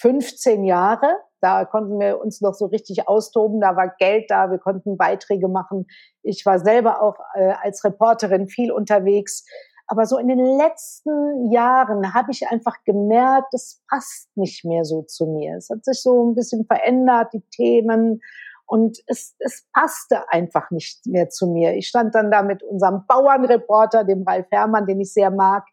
[0.00, 1.16] 15 Jahre.
[1.40, 3.60] Da konnten wir uns noch so richtig austoben.
[3.60, 4.50] Da war Geld da.
[4.50, 5.86] Wir konnten Beiträge machen.
[6.22, 9.44] Ich war selber auch äh, als Reporterin viel unterwegs.
[9.86, 15.02] Aber so in den letzten Jahren habe ich einfach gemerkt, das passt nicht mehr so
[15.02, 15.56] zu mir.
[15.58, 18.20] Es hat sich so ein bisschen verändert, die Themen.
[18.66, 21.74] Und es, es passte einfach nicht mehr zu mir.
[21.74, 25.64] Ich stand dann da mit unserem Bauernreporter, dem Ralf Herrmann, den ich sehr mag,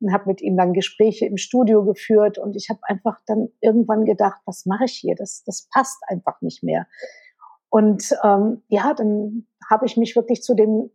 [0.00, 4.04] und habe mit ihm dann Gespräche im Studio geführt und ich habe einfach dann irgendwann
[4.04, 5.14] gedacht, was mache ich hier?
[5.16, 6.86] Das, das passt einfach nicht mehr.
[7.70, 10.90] Und ähm, ja, dann habe ich mich wirklich zu dem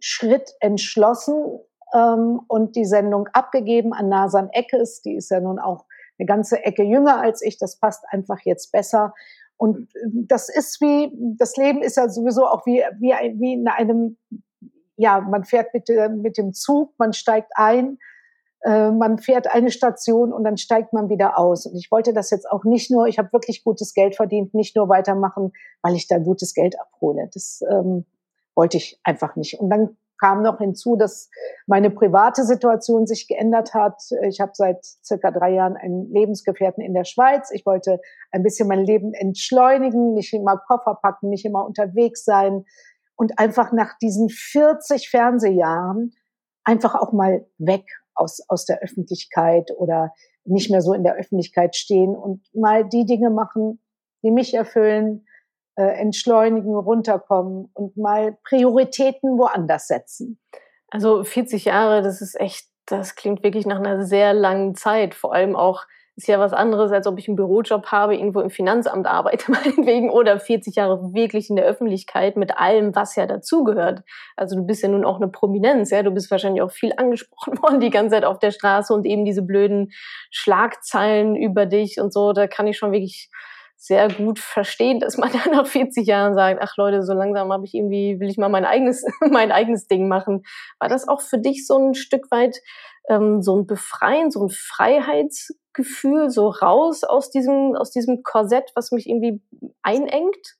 [0.00, 1.60] Schritt entschlossen
[1.94, 5.02] ähm, und die Sendung abgegeben an Nasan Eckes.
[5.02, 5.86] Die ist ja nun auch
[6.18, 7.58] eine ganze Ecke jünger als ich.
[7.58, 9.14] Das passt einfach jetzt besser.
[9.56, 14.16] Und das ist wie, das Leben ist ja sowieso auch wie, wie, wie in einem,
[14.96, 17.98] ja, man fährt mit, mit dem Zug, man steigt ein,
[18.62, 21.66] äh, man fährt eine Station und dann steigt man wieder aus.
[21.66, 24.76] Und ich wollte das jetzt auch nicht nur, ich habe wirklich gutes Geld verdient, nicht
[24.76, 27.28] nur weitermachen, weil ich da gutes Geld abhole.
[27.32, 28.04] Das ähm,
[28.54, 29.60] wollte ich einfach nicht.
[29.60, 31.30] Und dann kam noch hinzu, dass
[31.66, 34.02] meine private Situation sich geändert hat.
[34.28, 37.50] Ich habe seit circa drei Jahren einen Lebensgefährten in der Schweiz.
[37.52, 38.00] Ich wollte
[38.32, 42.64] ein bisschen mein Leben entschleunigen, nicht immer Koffer packen, nicht immer unterwegs sein
[43.14, 46.12] und einfach nach diesen 40 Fernsehjahren
[46.64, 47.84] einfach auch mal weg
[48.18, 50.12] aus, aus der Öffentlichkeit oder
[50.44, 53.80] nicht mehr so in der Öffentlichkeit stehen und mal die Dinge machen,
[54.22, 55.26] die mich erfüllen,
[55.76, 60.40] äh, entschleunigen, runterkommen und mal Prioritäten woanders setzen.
[60.90, 65.34] Also 40 Jahre, das ist echt, das klingt wirklich nach einer sehr langen Zeit, vor
[65.34, 65.84] allem auch
[66.18, 70.10] ist ja was anderes, als ob ich einen Bürojob habe, irgendwo im Finanzamt arbeite, meinetwegen,
[70.10, 74.02] oder 40 Jahre wirklich in der Öffentlichkeit mit allem, was ja dazugehört.
[74.34, 77.62] Also du bist ja nun auch eine Prominenz, ja, du bist wahrscheinlich auch viel angesprochen
[77.62, 79.92] worden die ganze Zeit auf der Straße und eben diese blöden
[80.32, 83.30] Schlagzeilen über dich und so, da kann ich schon wirklich
[83.76, 87.64] sehr gut verstehen, dass man dann nach 40 Jahren sagt, ach Leute, so langsam habe
[87.64, 90.42] ich irgendwie, will ich mal mein eigenes, mein eigenes Ding machen.
[90.80, 92.56] War das auch für dich so ein Stück weit
[93.08, 94.50] ähm, so ein Befreien, so ein
[95.84, 99.42] Freiheitsgefühl, so raus aus diesem, aus diesem Korsett, was mich irgendwie
[99.82, 100.56] einengt?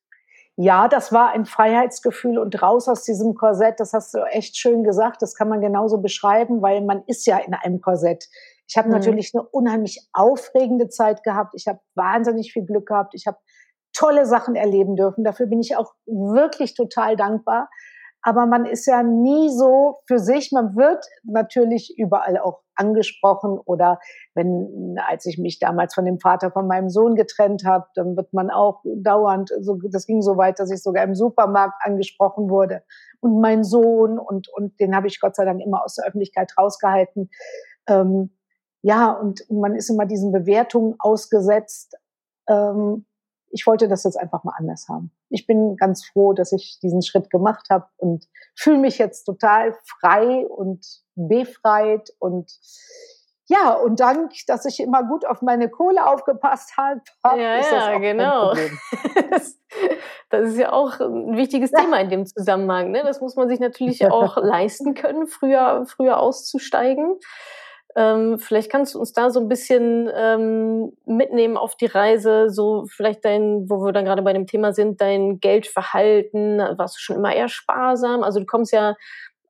[0.57, 4.83] Ja, das war ein Freiheitsgefühl und raus aus diesem Korsett, das hast du echt schön
[4.83, 8.29] gesagt, das kann man genauso beschreiben, weil man ist ja in einem Korsett.
[8.67, 8.95] Ich habe mhm.
[8.95, 11.55] natürlich eine unheimlich aufregende Zeit gehabt.
[11.55, 13.15] Ich habe wahnsinnig viel Glück gehabt.
[13.15, 13.39] Ich habe
[13.93, 15.25] tolle Sachen erleben dürfen.
[15.25, 17.71] Dafür bin ich auch wirklich total dankbar.
[18.23, 20.51] Aber man ist ja nie so für sich.
[20.53, 23.99] Man wird natürlich überall auch angesprochen oder
[24.35, 28.33] wenn, als ich mich damals von dem Vater von meinem Sohn getrennt habe, dann wird
[28.33, 32.83] man auch dauernd, so, das ging so weit, dass ich sogar im Supermarkt angesprochen wurde.
[33.21, 36.53] Und mein Sohn und, und den habe ich Gott sei Dank immer aus der Öffentlichkeit
[36.57, 37.31] rausgehalten.
[37.89, 38.31] Ähm,
[38.83, 41.97] ja, und man ist immer diesen Bewertungen ausgesetzt.
[42.49, 43.07] Ähm,
[43.51, 45.13] ich wollte das jetzt einfach mal anders haben.
[45.31, 49.75] Ich bin ganz froh, dass ich diesen Schritt gemacht habe und fühle mich jetzt total
[49.85, 52.51] frei und befreit und
[53.51, 57.01] ja, und dank, dass ich immer gut auf meine Kohle aufgepasst habe,
[57.41, 58.53] ja, ist das ja, auch genau.
[59.31, 59.59] das,
[60.29, 61.81] das, ist ja auch ein wichtiges ja.
[61.81, 62.91] Thema in dem Zusammenhang.
[62.91, 63.03] Ne?
[63.05, 67.19] Das muss man sich natürlich auch leisten können, früher, früher auszusteigen.
[67.99, 72.85] Ähm, vielleicht kannst du uns da so ein bisschen ähm, mitnehmen auf die Reise, so
[72.87, 76.59] vielleicht dein, wo wir dann gerade bei dem Thema sind, dein Geldverhalten.
[76.59, 78.23] Warst du schon immer eher sparsam?
[78.23, 78.95] Also du kommst ja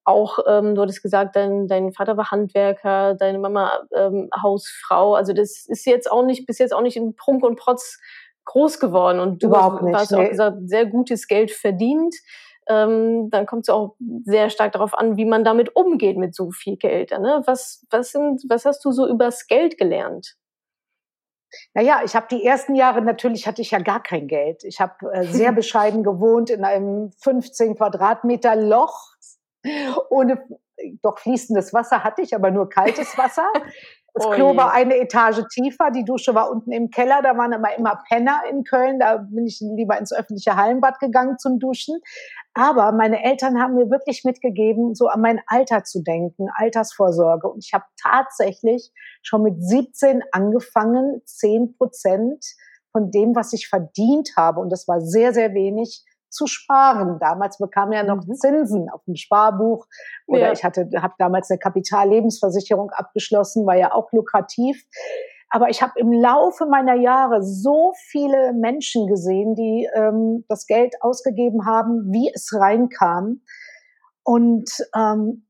[0.05, 5.15] auch, ähm, du hattest gesagt, dein, dein Vater war Handwerker, deine Mama ähm, Hausfrau.
[5.15, 7.99] Also das ist jetzt auch nicht, bis jetzt auch nicht in Prunk und Protz
[8.47, 9.21] groß geworden.
[9.21, 10.25] Und du Überhaupt nicht, hast nee.
[10.25, 12.15] auch gesagt, sehr gutes Geld verdient
[12.69, 16.51] ähm, dann kommt es auch sehr stark darauf an, wie man damit umgeht mit so
[16.51, 17.11] viel Geld.
[17.11, 17.43] Ne?
[17.47, 20.37] Was, was, sind, was hast du so übers Geld gelernt?
[21.73, 24.65] Naja, ich habe die ersten Jahre natürlich hatte ich ja gar kein Geld.
[24.65, 29.15] Ich habe äh, sehr bescheiden gewohnt in einem 15 Quadratmeter Loch
[30.11, 30.45] ohne
[31.03, 33.47] doch fließendes Wasser hatte ich, aber nur kaltes Wasser.
[34.15, 37.53] Das oh Klo war eine Etage tiefer, die Dusche war unten im Keller, da waren
[37.53, 42.01] aber immer Penner in Köln, da bin ich lieber ins öffentliche Hallenbad gegangen zum Duschen.
[42.59, 47.47] Aber meine Eltern haben mir wirklich mitgegeben, so an mein Alter zu denken, Altersvorsorge.
[47.47, 48.91] Und ich habe tatsächlich
[49.23, 52.45] schon mit 17 angefangen, 10 Prozent
[52.91, 57.19] von dem, was ich verdient habe, und das war sehr, sehr wenig, zu sparen.
[57.21, 58.35] Damals bekam ja noch mhm.
[58.35, 59.87] Zinsen auf dem Sparbuch
[60.27, 60.53] oder ja.
[60.53, 64.85] ich hatte habe damals eine Kapitallebensversicherung abgeschlossen, war ja auch lukrativ.
[65.51, 70.95] Aber ich habe im Laufe meiner Jahre so viele Menschen gesehen, die ähm, das Geld
[71.01, 73.41] ausgegeben haben, wie es reinkam.
[74.25, 75.47] Und ähm,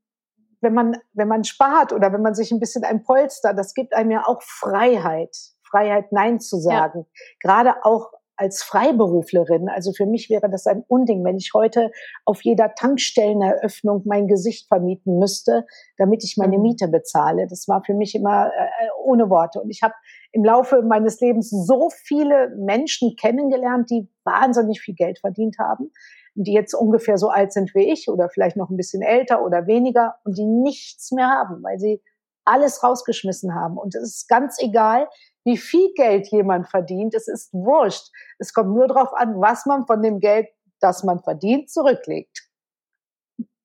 [0.61, 3.93] wenn man wenn man spart oder wenn man sich ein bisschen ein Polster, das gibt
[3.93, 5.35] einem ja auch Freiheit.
[5.69, 7.05] Freiheit, Nein zu sagen.
[7.05, 7.25] Ja.
[7.41, 9.67] Gerade auch als Freiberuflerin.
[9.67, 11.91] Also für mich wäre das ein Unding, wenn ich heute
[12.23, 15.65] auf jeder Tankstelleneröffnung mein Gesicht vermieten müsste,
[15.97, 16.63] damit ich meine mhm.
[16.63, 17.47] Miete bezahle.
[17.47, 19.61] Das war für mich immer äh, ohne Worte.
[19.61, 19.93] Und ich habe
[20.31, 25.91] im Laufe meines Lebens so viele Menschen kennengelernt, die wahnsinnig viel Geld verdient haben,
[26.33, 29.67] die jetzt ungefähr so alt sind wie ich oder vielleicht noch ein bisschen älter oder
[29.67, 32.01] weniger und die nichts mehr haben, weil sie
[32.45, 33.77] alles rausgeschmissen haben.
[33.77, 35.09] Und es ist ganz egal,
[35.49, 37.15] wie viel Geld jemand verdient.
[37.15, 38.11] Es ist wurscht.
[38.37, 40.47] Es kommt nur darauf an, was man von dem Geld,
[40.79, 42.47] das man verdient, zurücklegt.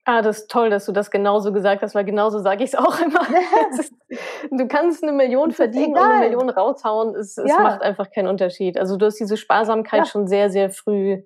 [0.06, 2.74] Ah, das ist toll, dass du das genauso gesagt hast, weil genauso sage ich es
[2.74, 3.20] auch immer.
[3.78, 3.94] Ist,
[4.50, 6.04] du kannst eine Million verdienen egal.
[6.04, 7.14] und eine Million raushauen.
[7.14, 7.60] Es, es ja.
[7.60, 8.78] macht einfach keinen Unterschied.
[8.78, 10.04] Also du hast diese Sparsamkeit ja.
[10.04, 11.22] schon sehr, sehr früh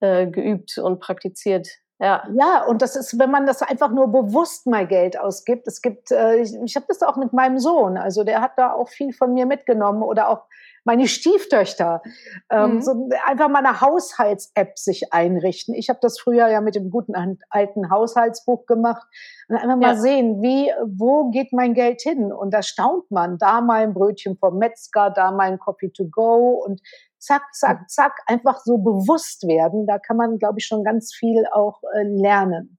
[0.00, 1.68] äh, geübt und praktiziert.
[2.00, 2.26] Ja.
[2.32, 5.66] ja, und das ist, wenn man das einfach nur bewusst mal Geld ausgibt.
[5.66, 8.72] Es gibt, äh, ich, ich habe das auch mit meinem Sohn, also der hat da
[8.72, 10.46] auch viel von mir mitgenommen oder auch
[10.84, 12.02] meine Stieftöchter.
[12.50, 12.82] Ähm, mhm.
[12.82, 15.74] so einfach mal eine Haushalts-App sich einrichten.
[15.74, 17.14] Ich habe das früher ja mit dem guten
[17.50, 19.06] alten Haushaltsbuch gemacht.
[19.48, 19.96] Und einfach mal ja.
[19.96, 22.32] sehen, wie, wo geht mein Geld hin?
[22.32, 23.36] Und da staunt man.
[23.36, 26.80] Da mal ein Brötchen vom Metzger, da mal ein Coffee to go und
[27.20, 29.86] zack, zack, zack, einfach so bewusst werden.
[29.86, 32.78] Da kann man, glaube ich, schon ganz viel auch äh, lernen.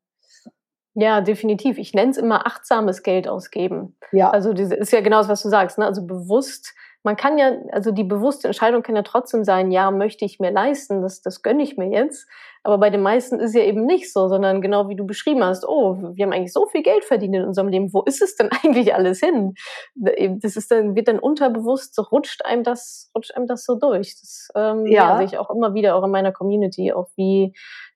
[0.93, 1.77] Ja, definitiv.
[1.77, 3.95] Ich nenne es immer achtsames Geld ausgeben.
[4.11, 4.29] Ja.
[4.29, 5.77] Also das ist ja genau das, was du sagst.
[5.77, 5.85] Ne?
[5.85, 6.73] Also bewusst
[7.03, 10.51] man kann ja, also die bewusste Entscheidung kann ja trotzdem sein, ja, möchte ich mir
[10.51, 12.27] leisten, das, das gönne ich mir jetzt.
[12.63, 15.67] Aber bei den meisten ist ja eben nicht so, sondern genau wie du beschrieben hast,
[15.67, 18.49] oh, wir haben eigentlich so viel Geld verdient in unserem Leben, wo ist es denn
[18.63, 19.55] eigentlich alles hin?
[19.95, 24.15] Das ist dann, wird dann unterbewusst, so rutscht einem das, rutscht einem das so durch.
[24.19, 25.09] Das ähm, ja.
[25.09, 27.53] ja sehe ich auch immer wieder auch in meiner Community, auch wie,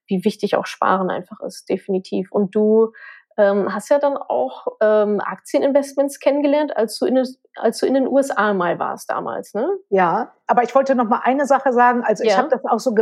[0.08, 2.32] wie wichtig auch Sparen einfach ist, definitiv.
[2.32, 2.91] Und du
[3.38, 7.21] ähm, hast ja dann auch ähm, Aktieninvestments kennengelernt, als du, in,
[7.56, 9.67] als du in den USA mal warst damals, ne?
[9.89, 12.04] Ja, aber ich wollte noch mal eine Sache sagen.
[12.04, 12.32] Also ja.
[12.32, 12.95] ich habe das auch so,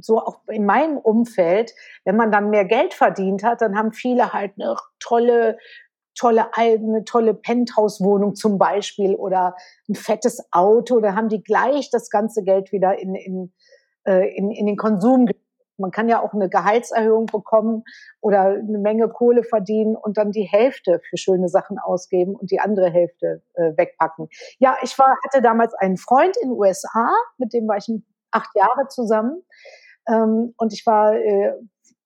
[0.00, 1.72] so auch in meinem Umfeld,
[2.04, 5.58] wenn man dann mehr Geld verdient hat, dann haben viele halt eine tolle
[6.18, 9.54] tolle eine tolle Penthouse-Wohnung zum Beispiel oder
[9.88, 13.52] ein fettes Auto, da haben die gleich das ganze Geld wieder in, in,
[14.06, 15.28] äh, in, in den Konsum
[15.78, 17.84] man kann ja auch eine Gehaltserhöhung bekommen
[18.20, 22.60] oder eine Menge Kohle verdienen und dann die Hälfte für schöne Sachen ausgeben und die
[22.60, 24.28] andere Hälfte äh, wegpacken.
[24.58, 27.90] Ja, ich war, hatte damals einen Freund in den USA, mit dem war ich
[28.30, 29.42] acht Jahre zusammen.
[30.08, 31.52] Ähm, und ich war äh,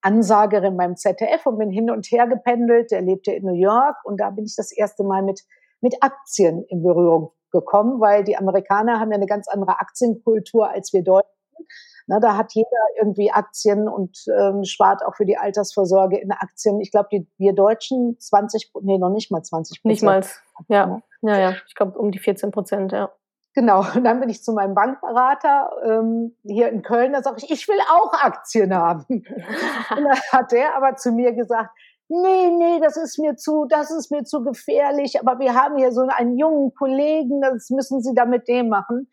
[0.02, 2.90] Ansagerin beim ZDF und bin hin und her gependelt.
[2.90, 5.42] Der lebte in New York und da bin ich das erste Mal mit,
[5.80, 10.92] mit Aktien in Berührung gekommen, weil die Amerikaner haben ja eine ganz andere Aktienkultur als
[10.92, 11.39] wir Deutschen.
[12.06, 12.68] Na, da hat jeder
[12.98, 16.80] irgendwie Aktien und ähm, spart auch für die Altersvorsorge in Aktien.
[16.80, 19.92] Ich glaube, wir Deutschen 20, nee, noch nicht mal 20 Prozent.
[19.92, 20.24] Nicht mal,
[20.68, 21.02] ja.
[21.22, 23.10] Ja, ja, ich glaube um die 14 Prozent, ja.
[23.54, 27.50] Genau, und dann bin ich zu meinem Bankberater ähm, hier in Köln, da sage ich,
[27.50, 29.04] ich will auch Aktien haben.
[29.08, 31.70] und da hat der aber zu mir gesagt,
[32.08, 35.90] nee, nee, das ist mir zu, das ist mir zu gefährlich, aber wir haben hier
[35.90, 39.08] so einen jungen Kollegen, das müssen Sie da mit dem machen.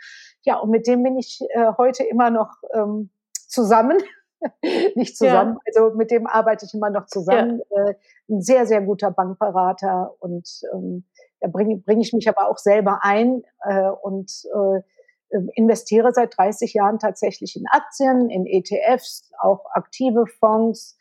[0.48, 3.10] Ja, und mit dem bin ich äh, heute immer noch ähm,
[3.50, 3.98] zusammen.
[4.96, 5.82] Nicht zusammen, ja.
[5.82, 7.62] also mit dem arbeite ich immer noch zusammen.
[7.70, 7.88] Ja.
[7.88, 7.96] Äh,
[8.30, 11.04] ein sehr, sehr guter Bankberater und ähm,
[11.42, 16.74] da bringe bring ich mich aber auch selber ein äh, und äh, investiere seit 30
[16.74, 20.98] Jahren tatsächlich in Aktien, in ETFs, auch aktive Fonds,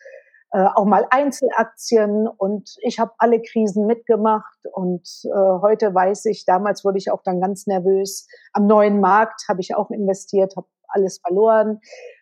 [0.65, 5.29] auch mal Einzelaktien und ich habe alle Krisen mitgemacht und äh,
[5.61, 8.27] heute weiß ich, damals wurde ich auch dann ganz nervös.
[8.53, 11.81] Am neuen Markt habe ich auch investiert, habe alles verloren,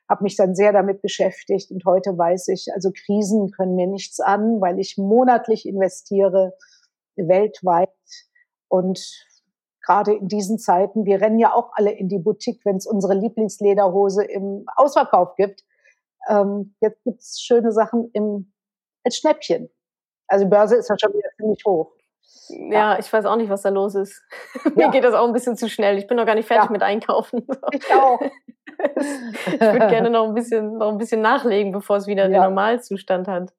[0.09, 4.20] habe mich dann sehr damit beschäftigt und heute weiß ich, also Krisen können mir nichts
[4.20, 6.55] an, weil ich monatlich investiere
[7.16, 7.90] weltweit
[8.68, 9.01] und
[9.85, 13.14] gerade in diesen Zeiten, wir rennen ja auch alle in die Boutique, wenn es unsere
[13.14, 15.62] Lieblingslederhose im Ausverkauf gibt
[16.28, 18.52] ähm, jetzt gibt's schöne Sachen im,
[19.04, 19.70] als Schnäppchen.
[20.28, 21.92] Also die Börse ist ja schon wieder ziemlich hoch.
[22.48, 24.22] Ja, ja, ich weiß auch nicht, was da los ist.
[24.74, 25.98] Mir geht das auch ein bisschen zu schnell.
[25.98, 26.72] Ich bin noch gar nicht fertig ja.
[26.72, 27.46] mit Einkaufen.
[27.72, 28.20] Ich auch.
[29.46, 33.28] ich würde gerne noch ein bisschen, noch ein bisschen nachlegen, bevor es wieder den Normalzustand
[33.28, 33.52] hat.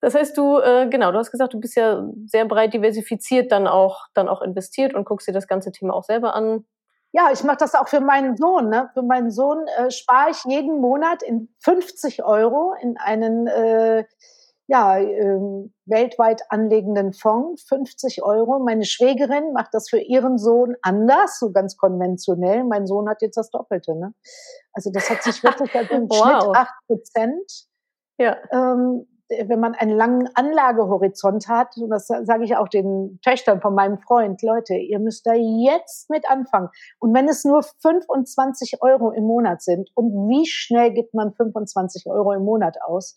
[0.00, 3.66] Das heißt, du, äh, genau, du hast gesagt, du bist ja sehr breit diversifiziert dann
[3.66, 6.66] auch, dann auch investiert und guckst dir das ganze Thema auch selber an.
[7.16, 8.68] Ja, ich mache das auch für meinen Sohn.
[8.70, 8.90] Ne?
[8.92, 14.04] Für meinen Sohn äh, spare ich jeden Monat in 50 Euro in einen äh,
[14.66, 17.62] ja, ähm, weltweit anlegenden Fonds.
[17.68, 18.58] 50 Euro.
[18.58, 22.64] Meine Schwägerin macht das für ihren Sohn anders, so ganz konventionell.
[22.64, 23.94] Mein Sohn hat jetzt das Doppelte.
[23.94, 24.12] Ne?
[24.72, 26.42] Also das hat sich wirklich also im wow.
[26.42, 27.52] Schnitt 8 Prozent.
[28.18, 28.38] Ja.
[28.50, 33.74] Ähm, wenn man einen langen Anlagehorizont hat, und das sage ich auch den Töchtern von
[33.74, 36.68] meinem Freund, Leute, ihr müsst da jetzt mit anfangen.
[36.98, 42.06] Und wenn es nur 25 Euro im Monat sind, und wie schnell gibt man 25
[42.06, 43.14] Euro im Monat aus?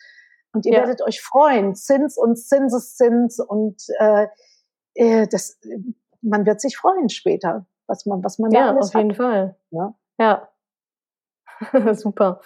[0.53, 0.79] Und ihr ja.
[0.79, 4.27] werdet euch freuen, Zins und Zinseszins und äh,
[4.95, 5.59] äh, das,
[6.21, 9.57] man wird sich freuen später, was man, was man ja, da alles auf jeden Fall.
[9.71, 10.49] Ja, ja.
[11.93, 12.41] super.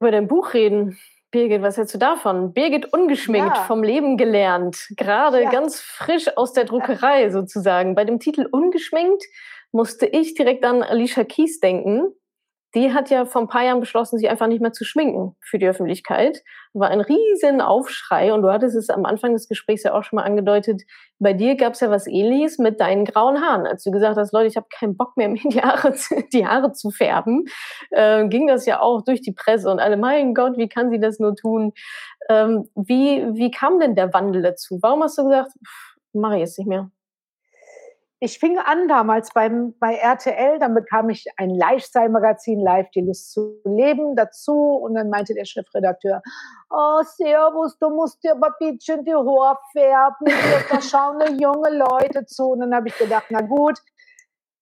[0.00, 0.98] Über dein Buch reden.
[1.30, 2.52] Birgit, was hältst du davon?
[2.52, 3.64] Birgit ungeschminkt ja.
[3.64, 5.50] vom Leben gelernt, gerade ja.
[5.50, 7.94] ganz frisch aus der Druckerei sozusagen.
[7.94, 9.24] Bei dem Titel ungeschminkt
[9.72, 12.12] musste ich direkt an Alicia Keys denken,
[12.74, 15.58] die hat ja vor ein paar Jahren beschlossen, sich einfach nicht mehr zu schminken für
[15.58, 16.42] die Öffentlichkeit.
[16.72, 20.18] War ein riesen Aufschrei und du hattest es am Anfang des Gesprächs ja auch schon
[20.18, 20.82] mal angedeutet.
[21.18, 23.66] Bei dir gab es ja was ähnliches mit deinen grauen Haaren.
[23.66, 25.94] Als du gesagt hast, Leute, ich habe keinen Bock mehr, mir die Haare,
[26.32, 27.46] die Haare zu färben,
[27.90, 31.00] äh, ging das ja auch durch die Presse und alle, mein Gott, wie kann sie
[31.00, 31.72] das nur tun?
[32.28, 34.78] Ähm, wie, wie kam denn der Wandel dazu?
[34.80, 35.52] Warum hast du gesagt,
[36.12, 36.90] mache ich jetzt nicht mehr?
[38.22, 43.32] Ich fing an damals beim, bei RTL, dann bekam ich ein Lifestyle-Magazin, Live, die Lust
[43.32, 44.74] zu leben, dazu.
[44.74, 46.20] Und dann meinte der Chefredakteur,
[46.68, 50.26] oh, Servus, du musst dir aber ein bisschen die Haare färben,
[50.70, 52.50] da schauen junge Leute zu.
[52.50, 53.78] Und dann habe ich gedacht, na gut,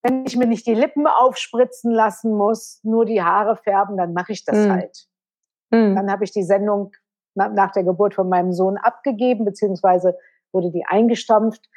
[0.02, 4.32] wenn ich mir nicht die Lippen aufspritzen lassen muss, nur die Haare färben, dann mache
[4.32, 4.70] ich das mhm.
[4.70, 5.08] halt.
[5.70, 5.96] Mhm.
[5.96, 6.92] Dann habe ich die Sendung
[7.34, 10.16] nach der Geburt von meinem Sohn abgegeben, beziehungsweise
[10.52, 11.68] wurde die eingestampft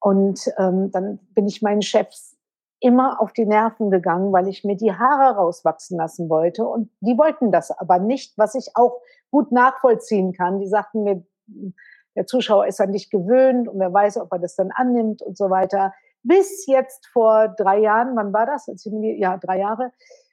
[0.00, 2.36] Und ähm, dann bin ich meinen Chefs
[2.80, 6.64] immer auf die Nerven gegangen, weil ich mir die Haare rauswachsen lassen wollte.
[6.64, 10.60] Und die wollten das aber nicht, was ich auch gut nachvollziehen kann.
[10.60, 11.22] Die sagten mir,
[12.16, 15.36] der Zuschauer ist an dich gewöhnt und wer weiß, ob er das dann annimmt und
[15.36, 15.92] so weiter.
[16.22, 18.68] Bis jetzt vor drei Jahren, wann war das?
[19.18, 19.92] Ja, drei Jahre,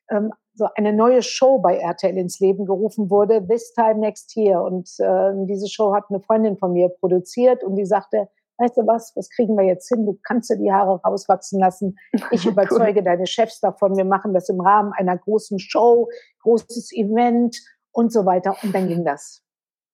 [0.10, 4.64] ähm, so eine neue Show bei RTL ins Leben gerufen wurde, This Time Next Year.
[4.64, 8.88] Und äh, diese Show hat eine Freundin von mir produziert und die sagte, weißt du
[8.88, 10.06] was, was kriegen wir jetzt hin?
[10.06, 11.98] Du kannst dir die Haare rauswachsen lassen.
[12.32, 13.06] Ich überzeuge cool.
[13.06, 13.98] deine Chefs davon.
[13.98, 16.10] Wir machen das im Rahmen einer großen Show,
[16.42, 17.58] großes Event
[17.92, 18.56] und so weiter.
[18.64, 19.44] Und dann ging das.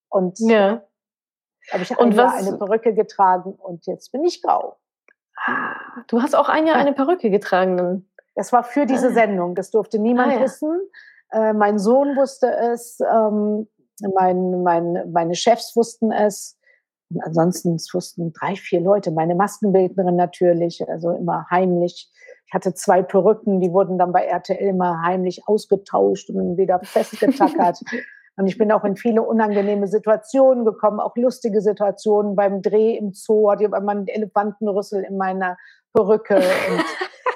[0.09, 0.83] Und ja.
[1.71, 4.77] habe ich ein Jahr eine Perücke getragen und jetzt bin ich grau.
[5.45, 5.75] Ah,
[6.07, 7.77] du hast auch ein Jahr eine Perücke getragen.
[7.77, 8.09] Dann.
[8.35, 9.13] Das war für diese ah.
[9.13, 9.55] Sendung.
[9.55, 10.41] Das durfte niemand ah, ja.
[10.41, 10.79] wissen.
[11.31, 12.99] Äh, mein Sohn wusste es.
[12.99, 13.67] Ähm,
[14.15, 16.57] mein, mein, meine Chefs wussten es.
[17.13, 19.11] Und ansonsten es wussten drei, vier Leute.
[19.11, 22.11] Meine Maskenbildnerin natürlich, also immer heimlich.
[22.47, 27.81] Ich hatte zwei Perücken, die wurden dann bei RTL immer heimlich ausgetauscht und wieder festgetackert.
[28.37, 33.13] und ich bin auch in viele unangenehme Situationen gekommen, auch lustige Situationen beim Dreh im
[33.13, 33.49] Zoo.
[33.49, 35.57] Hatte ich einen Elefantenrüssel in meiner
[35.93, 36.35] Perücke.
[36.35, 36.43] Und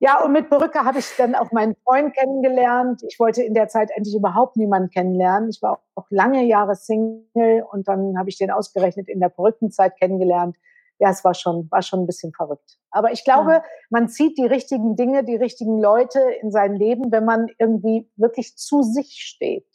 [0.00, 3.02] ja, und mit Perücke habe ich dann auch meinen Freund kennengelernt.
[3.08, 5.50] Ich wollte in der Zeit endlich überhaupt niemanden kennenlernen.
[5.50, 9.96] Ich war auch lange Jahre Single und dann habe ich den ausgerechnet in der Perückenzeit
[9.96, 10.56] kennengelernt.
[11.00, 12.78] Ja, es war schon, war schon ein bisschen verrückt.
[12.90, 13.62] Aber ich glaube, ja.
[13.90, 18.56] man zieht die richtigen Dinge, die richtigen Leute in sein Leben, wenn man irgendwie wirklich
[18.56, 19.68] zu sich steht.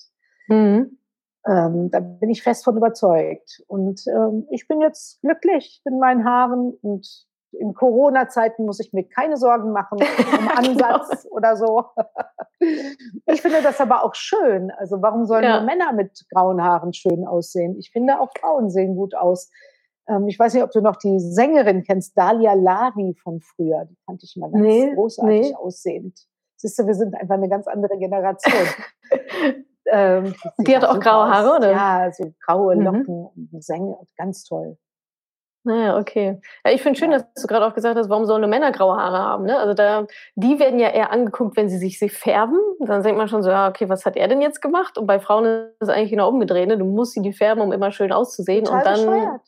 [0.47, 0.99] Mhm.
[1.45, 3.61] Ähm, da bin ich fest von überzeugt.
[3.67, 9.03] Und ähm, ich bin jetzt glücklich in meinen Haaren und in Corona-Zeiten muss ich mir
[9.03, 9.99] keine Sorgen machen
[10.39, 11.35] um Ansatz genau.
[11.35, 11.85] oder so.
[13.25, 14.71] Ich finde das aber auch schön.
[14.71, 15.57] Also warum sollen ja.
[15.57, 17.77] nur Männer mit grauen Haaren schön aussehen?
[17.77, 19.49] Ich finde auch Frauen sehen gut aus.
[20.07, 23.85] Ähm, ich weiß nicht, ob du noch die Sängerin kennst, Dalia Lavi von früher.
[23.85, 25.55] Die fand ich mal ganz nee, großartig nee.
[25.55, 26.19] aussehend.
[26.57, 28.67] Siehst du, wir sind einfach eine ganz andere Generation.
[29.85, 31.71] ähm, die, hat auch graue Haare, oder?
[31.71, 32.81] Ja, so graue mhm.
[32.81, 33.49] Locken mhm.
[33.51, 34.77] und Sänger, ganz toll.
[35.65, 36.41] Naja, okay.
[36.65, 39.17] Ja, ich finde schön, dass du gerade auch gesagt hast, warum sollen Männer graue Haare
[39.17, 39.45] haben?
[39.45, 39.57] Ne?
[39.57, 42.59] Also da, die werden ja eher angeguckt, wenn sie sich sie färben.
[42.79, 44.97] Dann denkt man schon so, ja, okay, was hat er denn jetzt gemacht?
[44.97, 46.67] Und bei Frauen ist es eigentlich genau umgedreht.
[46.67, 46.77] Ne?
[46.77, 48.65] Du musst sie die färben, um immer schön auszusehen.
[48.65, 49.41] Total und dann, bescheuert.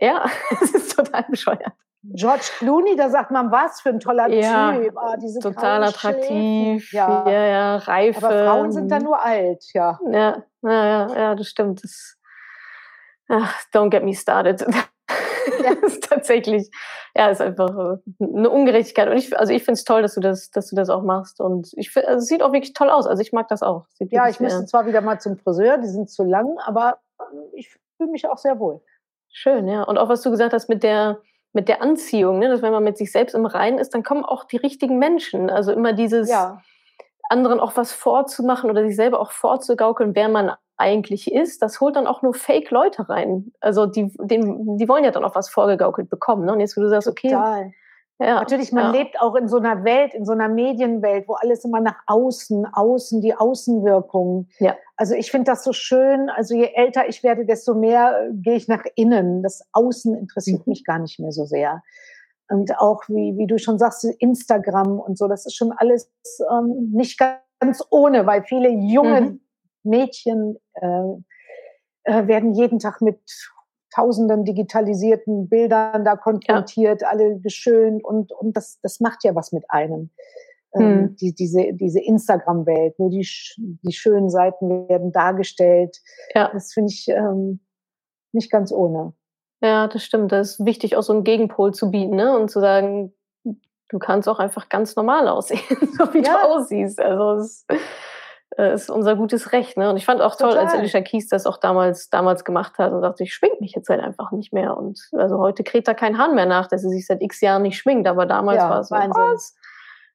[0.00, 0.24] Ja,
[0.62, 1.72] es ist total bescheuert.
[2.04, 4.96] George Clooney, da sagt man, was für ein toller ja, Typ.
[4.98, 6.92] Ah, total attraktiv.
[6.92, 7.24] Ja.
[7.30, 8.26] ja, ja, reife.
[8.26, 10.00] Aber Frauen sind da nur alt, ja.
[10.10, 11.84] Ja, ja, ja, ja das stimmt.
[11.84, 12.18] Das,
[13.28, 14.66] ach, don't get me started.
[15.64, 15.74] Ja.
[15.80, 16.70] das ist tatsächlich,
[17.14, 19.08] ja, ist einfach äh, eine Ungerechtigkeit.
[19.08, 21.40] Und ich, also ich finde es toll, dass du das, dass du das auch machst.
[21.40, 23.06] Und ich also es sieht auch wirklich toll aus.
[23.06, 23.86] Also ich mag das auch.
[23.94, 26.98] Sieht ja, ich müsste zwar wieder mal zum Friseur, die sind zu lang, aber
[27.54, 28.80] ich fühle mich auch sehr wohl.
[29.30, 29.82] Schön, ja.
[29.82, 31.20] Und auch was du gesagt hast mit der,
[31.52, 32.48] mit der Anziehung, ne?
[32.48, 35.50] dass wenn man mit sich selbst im Reinen ist, dann kommen auch die richtigen Menschen.
[35.50, 36.62] Also immer dieses ja.
[37.28, 41.96] Anderen auch was vorzumachen oder sich selber auch vorzugaukeln, wer man eigentlich ist, das holt
[41.96, 43.52] dann auch nur Fake-Leute rein.
[43.60, 46.44] Also die, den, die wollen ja dann auch was vorgegaukelt bekommen.
[46.44, 46.52] Ne?
[46.52, 47.30] Und jetzt, wo du sagst, okay.
[47.30, 47.72] Total.
[48.18, 49.00] Ja, Natürlich, man ja.
[49.00, 52.66] lebt auch in so einer Welt, in so einer Medienwelt, wo alles immer nach außen,
[52.72, 54.48] außen, die Außenwirkung.
[54.58, 54.76] Ja.
[54.96, 56.30] Also ich finde das so schön.
[56.30, 59.42] Also je älter ich werde, desto mehr äh, gehe ich nach innen.
[59.42, 60.70] Das Außen interessiert mhm.
[60.70, 61.82] mich gar nicht mehr so sehr.
[62.52, 66.10] Und auch, wie, wie du schon sagst, Instagram und so, das ist schon alles
[66.50, 69.40] ähm, nicht ganz ohne, weil viele junge mhm.
[69.84, 71.14] Mädchen äh,
[72.04, 73.20] äh, werden jeden Tag mit
[73.94, 77.08] tausenden digitalisierten Bildern da konfrontiert, ja.
[77.08, 80.10] alle geschönt und, und das, das macht ja was mit einem.
[80.74, 81.16] Ähm, hm.
[81.16, 85.98] die, diese, diese Instagram-Welt, nur die, die schönen Seiten werden dargestellt.
[86.34, 86.50] Ja.
[86.50, 87.60] Das finde ich ähm,
[88.32, 89.12] nicht ganz ohne.
[89.62, 90.32] Ja, das stimmt.
[90.32, 92.36] Das ist wichtig, auch so einen Gegenpol zu bieten ne?
[92.36, 95.60] und zu sagen, du kannst auch einfach ganz normal aussehen,
[95.98, 96.32] so wie ja.
[96.32, 97.00] du aussiehst.
[97.00, 97.66] Also es,
[98.58, 99.76] äh, ist unser gutes Recht.
[99.76, 99.88] Ne?
[99.88, 100.64] Und ich fand auch toll, Total.
[100.64, 103.88] als Alicia Keys das auch damals, damals gemacht hat und dachte, ich schwing mich jetzt
[103.88, 104.76] halt einfach nicht mehr.
[104.76, 107.62] Und also heute kräht da kein Hahn mehr nach, dass sie sich seit x Jahren
[107.62, 108.08] nicht schwingt.
[108.08, 109.54] Aber damals ja, war es so, was?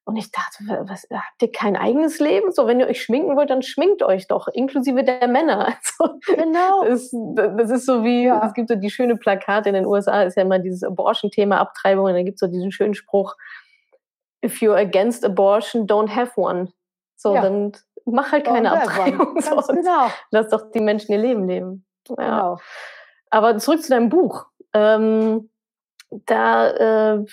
[0.08, 2.54] Und ich dachte, was, habt ihr kein eigenes Leben?
[2.54, 5.68] So, wenn ihr euch schminken wollt, dann schminkt euch doch, inklusive der Männer.
[5.78, 6.86] Also, genau.
[6.86, 7.14] Das,
[7.58, 8.42] das, ist so wie, ja.
[8.46, 12.06] es gibt so die schöne Plakate in den USA, ist ja immer dieses Abortion-Thema, Abtreibung,
[12.06, 13.36] und dann gibt es so diesen schönen Spruch,
[14.46, 16.72] if you're against abortion, don't have one.
[17.18, 17.42] So, ja.
[17.42, 17.74] dann
[18.06, 19.36] mach halt keine Abtreibung.
[19.44, 20.08] Ganz genau.
[20.32, 21.86] Lass doch die Menschen ihr Leben leben.
[22.08, 22.16] Ja.
[22.16, 22.58] Genau.
[23.30, 24.46] Aber zurück zu deinem Buch.
[24.72, 25.50] Ähm,
[26.10, 27.26] da äh,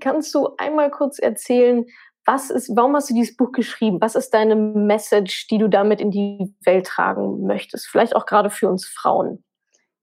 [0.00, 1.86] kannst du einmal kurz erzählen,
[2.24, 4.00] was ist, warum hast du dieses Buch geschrieben?
[4.00, 7.86] Was ist deine Message, die du damit in die Welt tragen möchtest?
[7.86, 9.44] Vielleicht auch gerade für uns Frauen.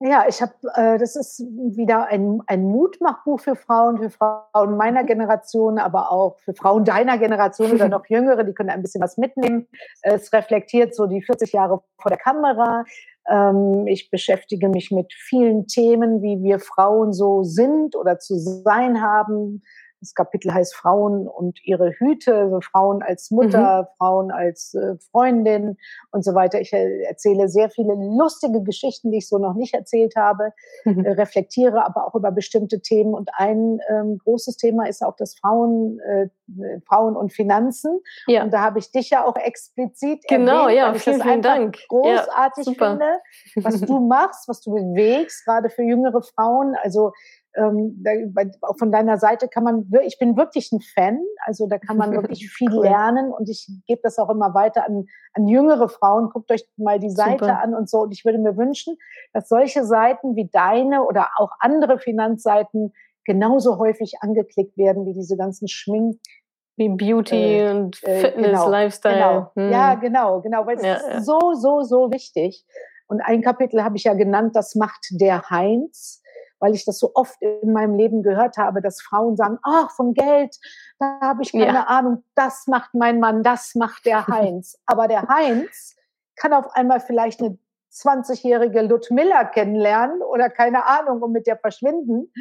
[0.06, 5.06] Ja, ich habe, äh, das ist wieder ein, ein Mutmachbuch für Frauen, für Frauen meiner
[5.06, 9.18] Generation, aber auch für Frauen deiner Generation oder noch jüngere, die können ein bisschen was
[9.18, 9.68] mitnehmen.
[10.02, 12.84] Es reflektiert so die 40 Jahre vor der Kamera.
[13.30, 19.02] Ähm, ich beschäftige mich mit vielen Themen, wie wir Frauen so sind oder zu sein
[19.02, 19.64] haben,
[20.04, 23.88] das Kapitel heißt Frauen und ihre Hüte, also Frauen als Mutter, mhm.
[23.98, 25.78] Frauen als äh, Freundin
[26.12, 26.60] und so weiter.
[26.60, 30.52] Ich äh, erzähle sehr viele lustige Geschichten, die ich so noch nicht erzählt habe,
[30.84, 31.06] mhm.
[31.06, 33.14] äh, reflektiere aber auch über bestimmte Themen.
[33.14, 36.28] Und ein ähm, großes Thema ist auch das Frauen, äh,
[36.86, 38.02] Frauen und Finanzen.
[38.28, 38.44] Ja.
[38.44, 41.28] Und da habe ich dich ja auch explizit genau, erwähnt, ja, weil ich vielen, das
[41.28, 41.78] vielen Dank.
[41.88, 43.20] großartig ja, finde,
[43.56, 46.76] was du machst, was du bewegst, gerade für jüngere Frauen.
[46.84, 47.14] Also
[47.56, 48.04] ähm,
[48.62, 52.12] auch von deiner Seite kann man, ich bin wirklich ein Fan, also da kann man
[52.12, 52.84] wirklich viel cool.
[52.84, 56.30] lernen und ich gebe das auch immer weiter an, an jüngere Frauen.
[56.30, 57.62] Guckt euch mal die Seite Super.
[57.62, 58.02] an und so.
[58.02, 58.98] Und ich würde mir wünschen,
[59.34, 62.94] dass solche Seiten wie deine oder auch andere Finanzseiten
[63.26, 66.20] genauso häufig angeklickt werden wie diese ganzen Schmink
[66.76, 69.14] wie Beauty äh, und äh, Fitness, genau, Lifestyle.
[69.16, 69.52] Genau.
[69.56, 69.72] Hm.
[69.72, 71.22] Ja, genau, genau, weil es ja, ist ja.
[71.22, 72.66] so, so, so wichtig.
[73.08, 76.23] Und ein Kapitel habe ich ja genannt, das macht der Heinz
[76.64, 80.14] weil ich das so oft in meinem Leben gehört habe, dass Frauen sagen, ach, von
[80.14, 80.58] Geld,
[80.98, 81.88] da habe ich keine ja.
[81.88, 84.80] Ahnung, das macht mein Mann, das macht der Heinz.
[84.86, 85.98] Aber der Heinz
[86.38, 87.58] kann auf einmal vielleicht eine
[87.92, 92.32] 20-jährige Ludmilla kennenlernen oder keine Ahnung und mit der verschwinden.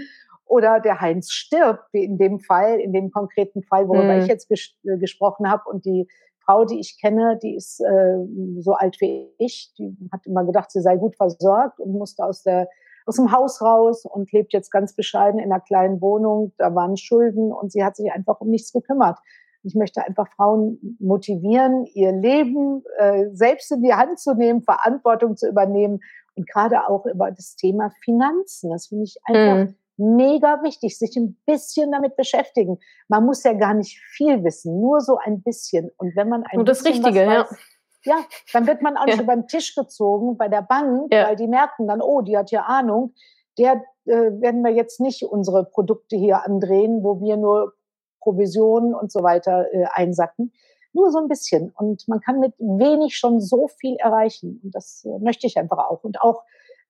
[0.44, 4.20] Oder der Heinz stirbt, wie in dem Fall, in dem konkreten Fall, worüber mhm.
[4.20, 5.68] ich jetzt ges äh, gesprochen habe.
[5.68, 6.06] Und die
[6.44, 8.18] Frau, die ich kenne, die ist äh,
[8.60, 12.44] so alt wie ich, die hat immer gedacht, sie sei gut versorgt und musste aus
[12.44, 12.68] der
[13.06, 16.52] aus dem Haus raus und lebt jetzt ganz bescheiden in einer kleinen Wohnung.
[16.58, 19.18] Da waren Schulden und sie hat sich einfach um nichts gekümmert.
[19.64, 25.36] Ich möchte einfach Frauen motivieren, ihr Leben äh, selbst in die Hand zu nehmen, Verantwortung
[25.36, 26.00] zu übernehmen
[26.34, 28.70] und gerade auch über das Thema Finanzen.
[28.70, 30.16] Das finde ich einfach mhm.
[30.16, 32.78] mega wichtig, sich ein bisschen damit beschäftigen.
[33.06, 35.90] Man muss ja gar nicht viel wissen, nur so ein bisschen.
[35.96, 37.56] Und wenn man ein und das Richtige, weiß, ja
[38.04, 39.22] ja, dann wird man auch nicht ja.
[39.22, 41.28] über den Tisch gezogen bei der Bank, ja.
[41.28, 43.14] weil die merken dann, oh, die hat ja Ahnung.
[43.58, 47.74] Der äh, werden wir jetzt nicht unsere Produkte hier andrehen, wo wir nur
[48.20, 50.52] Provisionen und so weiter äh, einsacken.
[50.92, 51.70] Nur so ein bisschen.
[51.70, 54.60] Und man kann mit wenig schon so viel erreichen.
[54.62, 56.04] Und das äh, möchte ich einfach auch.
[56.04, 56.42] Und auch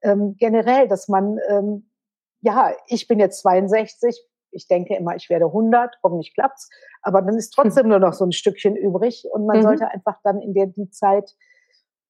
[0.03, 1.89] ähm, generell, dass man, ähm,
[2.41, 4.21] ja, ich bin jetzt 62,
[4.53, 6.71] ich denke immer, ich werde 100, hoffentlich klappt's,
[7.03, 9.63] aber dann ist trotzdem nur noch so ein Stückchen übrig und man mhm.
[9.63, 11.35] sollte einfach dann in der die Zeit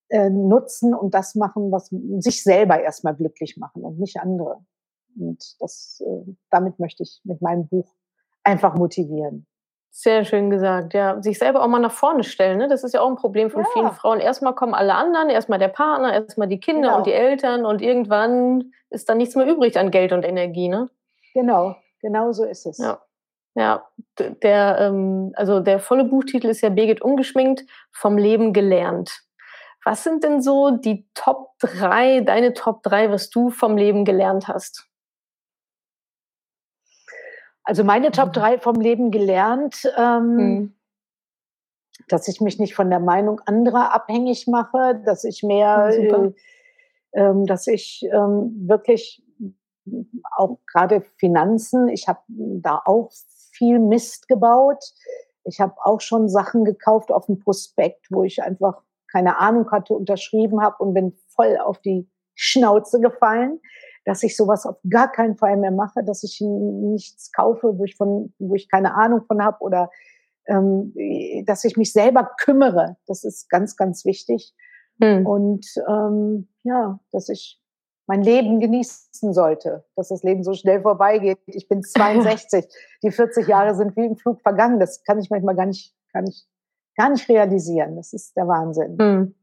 [0.09, 1.89] äh, nutzen und das machen, was
[2.19, 4.59] sich selber erstmal glücklich machen und nicht andere.
[5.19, 7.93] Und das, äh, damit möchte ich mit meinem Buch
[8.43, 9.47] einfach motivieren.
[9.95, 11.21] Sehr schön gesagt, ja.
[11.21, 12.67] Sich selber auch mal nach vorne stellen, ne?
[12.67, 13.69] Das ist ja auch ein Problem von ja.
[13.73, 14.19] vielen Frauen.
[14.19, 16.97] Erstmal kommen alle anderen, erstmal der Partner, erstmal die Kinder genau.
[16.97, 20.89] und die Eltern und irgendwann ist dann nichts mehr übrig an Geld und Energie, ne?
[21.35, 22.77] Genau, Genau so ist es.
[22.77, 23.01] Ja.
[23.55, 23.87] Ja,
[24.17, 29.23] der, ähm, also der volle Buchtitel ist ja Birgit ungeschminkt, vom Leben gelernt.
[29.85, 34.47] Was sind denn so die Top 3, deine Top 3, was du vom Leben gelernt
[34.47, 34.89] hast?
[37.63, 38.59] Also meine Top 3 mhm.
[38.61, 40.75] vom Leben gelernt, ähm, hm.
[42.07, 46.31] dass ich mich nicht von der Meinung anderer abhängig mache, dass ich mehr, äh,
[47.11, 49.22] äh, dass ich ähm, wirklich
[50.37, 51.89] auch gerade Finanzen.
[51.89, 53.11] Ich habe da auch
[53.51, 54.83] viel Mist gebaut.
[55.43, 58.81] Ich habe auch schon Sachen gekauft auf dem Prospekt, wo ich einfach
[59.11, 63.59] keine Ahnung hatte, unterschrieben habe und bin voll auf die Schnauze gefallen,
[64.05, 67.95] dass ich sowas auf gar keinen Fall mehr mache, dass ich nichts kaufe, wo ich
[67.95, 69.91] von, wo ich keine Ahnung von habe oder
[70.47, 70.93] ähm,
[71.45, 72.97] dass ich mich selber kümmere.
[73.07, 74.53] Das ist ganz, ganz wichtig.
[75.01, 75.25] Hm.
[75.25, 77.61] Und ähm, ja, dass ich
[78.07, 81.39] mein Leben genießen sollte, dass das Leben so schnell vorbeigeht.
[81.45, 82.65] Ich bin 62,
[83.03, 84.79] die 40 Jahre sind wie im Flug vergangen.
[84.79, 86.47] Das kann ich manchmal gar nicht, gar nicht,
[86.97, 87.95] gar nicht realisieren.
[87.95, 88.97] Das ist der Wahnsinn.
[88.99, 89.35] Hm.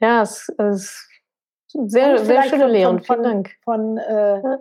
[0.00, 1.08] Ja, es ist
[1.68, 3.02] sehr, sehr schöne Lehren.
[3.02, 3.56] Vielen Dank.
[3.64, 4.58] Von, äh,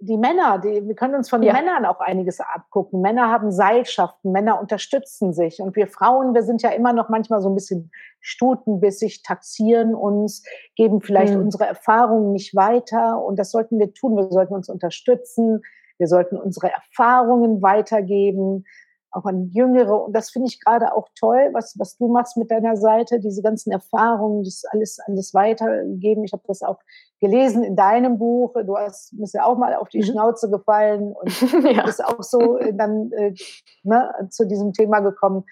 [0.00, 1.52] die Männer, die, wir können uns von ja.
[1.52, 3.00] Männern auch einiges abgucken.
[3.00, 5.60] Männer haben Seilschaften, Männer unterstützen sich.
[5.60, 7.90] Und wir Frauen, wir sind ja immer noch manchmal so ein bisschen
[8.20, 10.44] stutenbissig, taxieren uns,
[10.76, 11.42] geben vielleicht mhm.
[11.42, 13.22] unsere Erfahrungen nicht weiter.
[13.22, 14.16] Und das sollten wir tun.
[14.16, 15.62] Wir sollten uns unterstützen.
[15.98, 18.64] Wir sollten unsere Erfahrungen weitergeben
[19.10, 20.04] auch an Jüngere.
[20.04, 23.42] Und das finde ich gerade auch toll, was, was du machst mit deiner Seite, diese
[23.42, 26.24] ganzen Erfahrungen, das alles, alles weitergeben.
[26.24, 26.78] Ich habe das auch
[27.20, 28.54] gelesen in deinem Buch.
[28.64, 30.04] Du hast bist ja auch mal auf die mhm.
[30.04, 31.40] Schnauze gefallen und
[31.76, 31.84] ja.
[31.84, 33.34] bist auch so äh, dann äh,
[33.82, 35.44] ne, zu diesem Thema gekommen.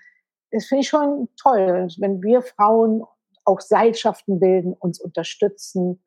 [0.50, 3.04] Das finde ich schon toll, wenn wir Frauen
[3.44, 6.02] auch Seilschaften bilden, uns unterstützen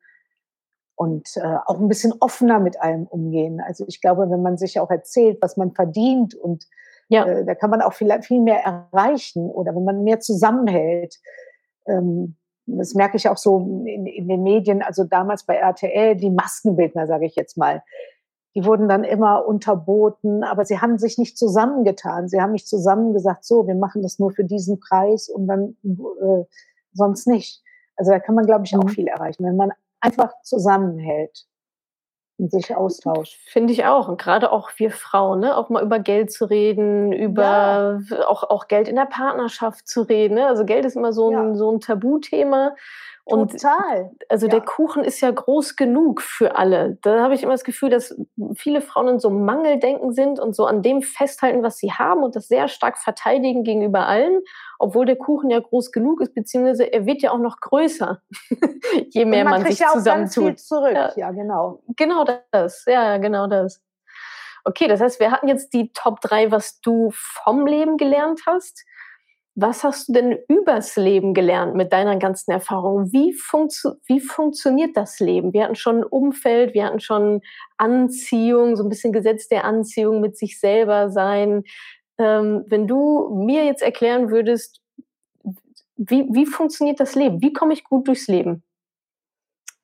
[0.94, 3.60] und äh, auch ein bisschen offener mit allem umgehen.
[3.60, 6.66] Also ich glaube, wenn man sich auch erzählt, was man verdient und
[7.10, 7.26] ja.
[7.26, 11.16] äh, da kann man auch viel, viel mehr erreichen oder wenn man mehr zusammenhält.
[11.86, 12.36] Ähm,
[12.66, 17.06] das merke ich auch so in, in den Medien, also damals bei RTL, die Maskenbildner,
[17.06, 17.82] sage ich jetzt mal,
[18.54, 22.28] die wurden dann immer unterboten, aber sie haben sich nicht zusammengetan.
[22.28, 25.76] Sie haben nicht zusammen gesagt, so, wir machen das nur für diesen Preis und dann
[25.84, 26.44] äh,
[26.92, 27.62] sonst nicht.
[27.96, 28.88] Also da kann man, glaube ich, auch mhm.
[28.88, 31.46] viel erreichen, wenn man einfach zusammenhält
[32.40, 33.38] und sich austauscht.
[33.46, 34.08] Finde ich auch.
[34.08, 35.56] Und gerade auch wir Frauen, ne?
[35.56, 38.26] auch mal über Geld zu reden, über ja.
[38.26, 40.34] auch, auch Geld in der Partnerschaft zu reden.
[40.34, 40.46] Ne?
[40.46, 41.54] Also Geld ist immer so ein, ja.
[41.54, 42.74] so ein Tabuthema.
[43.24, 44.10] Und Total.
[44.28, 44.50] Also ja.
[44.50, 46.98] der Kuchen ist ja groß genug für alle.
[47.02, 48.18] Da habe ich immer das Gefühl, dass
[48.56, 52.34] viele Frauen in so Mangeldenken sind und so an dem festhalten, was sie haben und
[52.34, 54.40] das sehr stark verteidigen gegenüber allen,
[54.78, 58.20] obwohl der Kuchen ja groß genug ist, beziehungsweise er wird ja auch noch größer,
[59.10, 60.58] je mehr man, man sich ja zusammentut.
[60.58, 61.12] zurück, ja.
[61.16, 61.82] ja, genau.
[61.96, 63.82] Genau das, ja, genau das.
[64.64, 68.84] Okay, das heißt, wir hatten jetzt die Top 3, was du vom Leben gelernt hast.
[69.56, 73.12] Was hast du denn übers Leben gelernt mit deiner ganzen Erfahrung?
[73.12, 75.52] Wie, funktio wie funktioniert das Leben?
[75.52, 77.40] Wir hatten schon ein Umfeld, wir hatten schon
[77.76, 81.64] Anziehung, so ein bisschen Gesetz der Anziehung mit sich selber sein.
[82.18, 84.80] Ähm, wenn du mir jetzt erklären würdest,
[85.96, 87.42] wie, wie funktioniert das Leben?
[87.42, 88.62] Wie komme ich gut durchs Leben?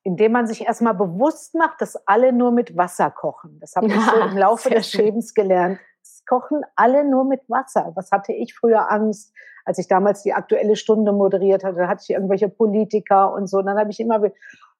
[0.03, 3.59] Indem man sich erstmal bewusst macht, dass alle nur mit Wasser kochen.
[3.59, 5.79] Das habe ich so im Laufe des Lebens gelernt.
[6.27, 7.91] Kochen alle nur mit Wasser.
[7.95, 9.33] Was hatte ich früher Angst?
[9.67, 13.57] als ich damals die aktuelle Stunde moderiert hatte, da hatte ich irgendwelche Politiker und so.
[13.57, 14.21] Und dann habe ich immer,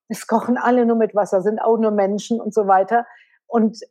[0.08, 3.06] es kochen alle nur mit Wasser, sind auch nur Menschen und so weiter.
[3.48, 3.82] Und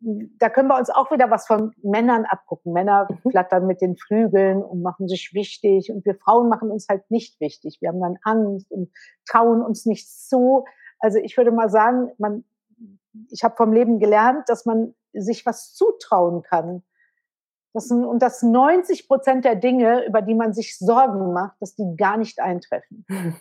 [0.00, 2.72] da können wir uns auch wieder was von Männern abgucken.
[2.72, 3.30] Männer mhm.
[3.30, 7.38] flattern mit den Flügeln und machen sich wichtig und wir Frauen machen uns halt nicht
[7.38, 7.78] wichtig.
[7.82, 8.90] Wir haben dann Angst und
[9.28, 10.64] trauen uns nicht zu.
[11.00, 12.44] Also ich würde mal sagen, man,
[13.30, 16.82] ich habe vom Leben gelernt, dass man sich was zutrauen kann.
[17.76, 21.74] Das sind, und dass 90 Prozent der Dinge, über die man sich Sorgen macht, dass
[21.74, 23.04] die gar nicht eintreffen.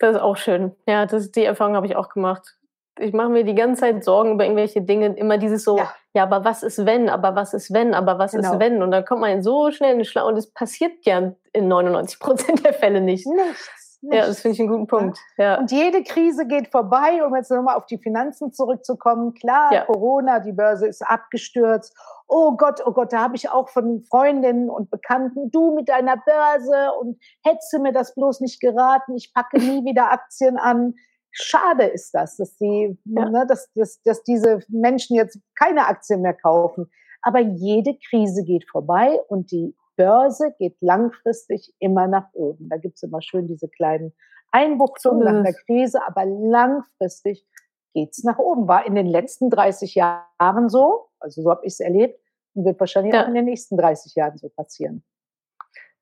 [0.00, 0.72] Das ist auch schön.
[0.88, 2.58] Ja, das, die Erfahrung habe ich auch gemacht.
[2.98, 5.14] Ich mache mir die ganze Zeit Sorgen über irgendwelche Dinge.
[5.16, 8.32] Immer dieses so, ja, ja aber was ist wenn, aber was ist wenn, aber was
[8.32, 8.52] genau.
[8.52, 8.82] ist wenn?
[8.82, 12.18] Und dann kommt man so schnell in die Schlau und es passiert ja in 99
[12.18, 13.24] Prozent der Fälle nicht.
[13.24, 13.83] Nichts.
[14.10, 15.18] Ja, das finde ich einen guten Punkt.
[15.36, 15.58] Ja.
[15.58, 19.34] Und jede Krise geht vorbei, um jetzt nochmal auf die Finanzen zurückzukommen.
[19.34, 19.84] Klar, ja.
[19.84, 21.96] Corona, die Börse ist abgestürzt.
[22.26, 26.16] Oh Gott, oh Gott, da habe ich auch von Freundinnen und Bekannten, du mit deiner
[26.16, 30.94] Börse und hättest mir das bloß nicht geraten, ich packe nie wieder Aktien an.
[31.30, 33.28] Schade ist das, dass, die, ja.
[33.28, 36.90] ne, dass, dass, dass diese Menschen jetzt keine Aktien mehr kaufen.
[37.22, 42.68] Aber jede Krise geht vorbei und die Börse geht langfristig immer nach oben.
[42.68, 44.12] Da gibt es immer schön diese kleinen
[44.50, 47.44] Einbuchtungen nach der Krise, aber langfristig
[47.92, 48.68] geht es nach oben.
[48.68, 52.20] War in den letzten 30 Jahren so, also so habe ich es erlebt,
[52.54, 53.24] und wird wahrscheinlich ja.
[53.24, 55.02] auch in den nächsten 30 Jahren so passieren.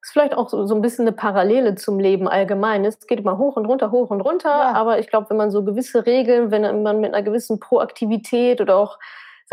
[0.03, 2.85] Das ist vielleicht auch so, so ein bisschen eine Parallele zum Leben allgemein.
[2.85, 4.49] Es geht immer hoch und runter, hoch und runter.
[4.49, 4.73] Ja.
[4.73, 8.77] Aber ich glaube, wenn man so gewisse Regeln, wenn man mit einer gewissen Proaktivität oder
[8.77, 8.99] auch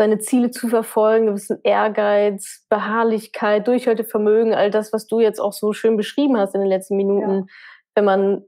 [0.00, 5.74] seine Ziele zu verfolgen, gewissen Ehrgeiz, Beharrlichkeit, Durchhaltevermögen, all das, was du jetzt auch so
[5.74, 7.44] schön beschrieben hast in den letzten Minuten, ja.
[7.94, 8.44] wenn man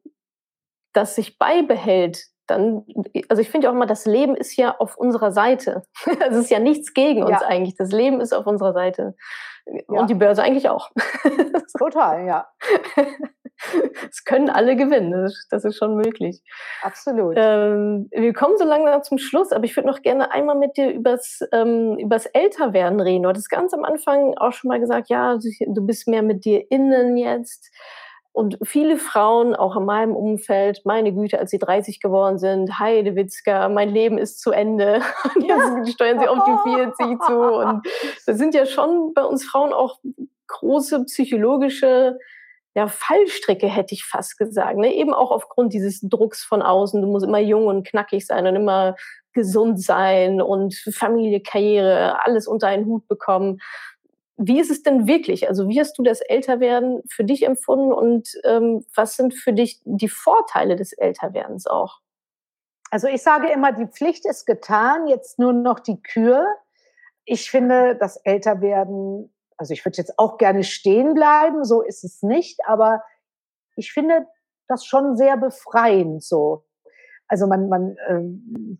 [0.94, 2.86] das sich beibehält, dann,
[3.28, 5.82] also ich finde auch immer, das Leben ist ja auf unserer Seite.
[6.26, 7.46] es ist ja nichts gegen uns ja.
[7.46, 7.76] eigentlich.
[7.76, 9.14] Das Leben ist auf unserer Seite.
[9.66, 10.00] Ja.
[10.00, 10.90] Und die Börse eigentlich auch.
[11.78, 12.48] Total, ja.
[14.10, 16.42] Es können alle gewinnen, das ist, das ist schon möglich.
[16.82, 17.34] Absolut.
[17.38, 20.90] Ähm, wir kommen so langsam zum Schluss, aber ich würde noch gerne einmal mit dir
[20.90, 23.22] übers, ähm, übers Älterwerden reden.
[23.22, 26.70] Du hattest ganz am Anfang auch schon mal gesagt, ja, du bist mehr mit dir
[26.70, 27.70] innen jetzt.
[28.34, 33.68] Und viele Frauen, auch in meinem Umfeld, meine Güte, als sie 30 geworden sind, Heidewitzka,
[33.68, 35.02] mein Leben ist zu Ende.
[35.34, 36.70] Und jetzt steuern sie auf die
[37.06, 37.38] 40 zu.
[37.38, 37.86] Und
[38.26, 40.00] das sind ja schon bei uns Frauen auch
[40.46, 42.18] große psychologische
[42.74, 44.78] ja, Fallstricke, hätte ich fast gesagt.
[44.78, 44.94] Ne?
[44.94, 47.02] Eben auch aufgrund dieses Drucks von außen.
[47.02, 48.96] Du musst immer jung und knackig sein und immer
[49.34, 53.58] gesund sein und Familie, Karriere, alles unter einen Hut bekommen.
[54.36, 55.48] Wie ist es denn wirklich?
[55.48, 59.80] Also wie hast du das Älterwerden für dich empfunden und ähm, was sind für dich
[59.84, 62.00] die Vorteile des Älterwerdens auch?
[62.90, 66.46] Also ich sage immer, die Pflicht ist getan, jetzt nur noch die Kür.
[67.24, 72.22] Ich finde, das Älterwerden, also ich würde jetzt auch gerne stehen bleiben, so ist es
[72.22, 73.02] nicht, aber
[73.76, 74.26] ich finde
[74.68, 76.64] das schon sehr befreiend so.
[77.28, 78.78] Also man, man ähm,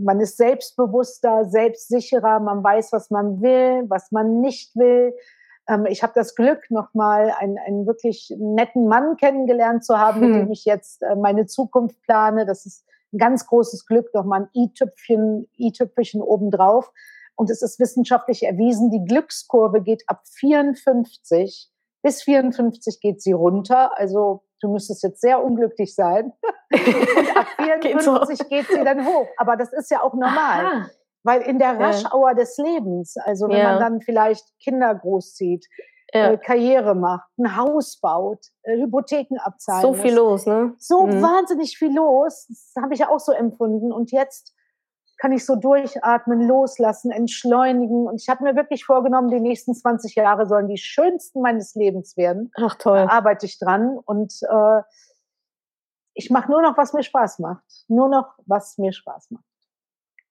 [0.00, 5.14] man ist selbstbewusster, selbstsicherer, man weiß, was man will, was man nicht will.
[5.68, 10.32] Ähm, ich habe das Glück, nochmal einen, einen wirklich netten Mann kennengelernt zu haben, hm.
[10.32, 12.46] mit dem ich jetzt äh, meine Zukunft plane.
[12.46, 16.90] Das ist ein ganz großes Glück, nochmal ein i-Tüpfchen, i-Tüpfelchen obendrauf.
[17.40, 21.70] Und es ist wissenschaftlich erwiesen, die Glückskurve geht ab 54.
[22.02, 23.98] Bis 54 geht sie runter.
[23.98, 26.34] Also du müsstest jetzt sehr unglücklich sein.
[26.70, 29.26] Und ab 54 geht sie dann hoch.
[29.38, 30.66] Aber das ist ja auch normal.
[30.66, 30.90] Aha.
[31.22, 32.34] Weil in der Raschauer ja.
[32.34, 33.70] des Lebens, also wenn ja.
[33.70, 35.64] man dann vielleicht Kinder großzieht,
[36.12, 36.32] ja.
[36.32, 39.80] äh, Karriere macht, ein Haus baut, äh, Hypotheken abzahlen.
[39.80, 40.74] So viel los, ne?
[40.76, 41.22] So mhm.
[41.22, 42.44] wahnsinnig viel los.
[42.48, 43.92] Das habe ich ja auch so empfunden.
[43.92, 44.52] Und jetzt
[45.20, 48.06] kann ich so durchatmen, loslassen, entschleunigen.
[48.06, 52.16] Und ich habe mir wirklich vorgenommen, die nächsten 20 Jahre sollen die schönsten meines Lebens
[52.16, 52.50] werden.
[52.56, 52.96] Ach toll.
[52.96, 54.80] Da arbeite ich dran und äh,
[56.14, 57.64] ich mache nur noch, was mir Spaß macht.
[57.88, 59.44] Nur noch, was mir Spaß macht.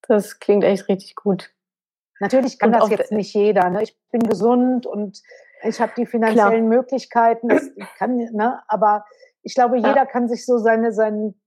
[0.08, 1.52] Das klingt echt richtig gut.
[2.20, 3.70] Natürlich kann und das jetzt nicht jeder.
[3.70, 3.84] Ne?
[3.84, 5.22] Ich bin gesund und
[5.64, 6.78] ich habe die finanziellen Klar.
[6.78, 7.48] Möglichkeiten.
[7.48, 8.60] Das kann, ne?
[8.68, 9.06] Aber
[9.44, 10.06] ich glaube, jeder ja.
[10.06, 11.39] kann sich so seine, seinen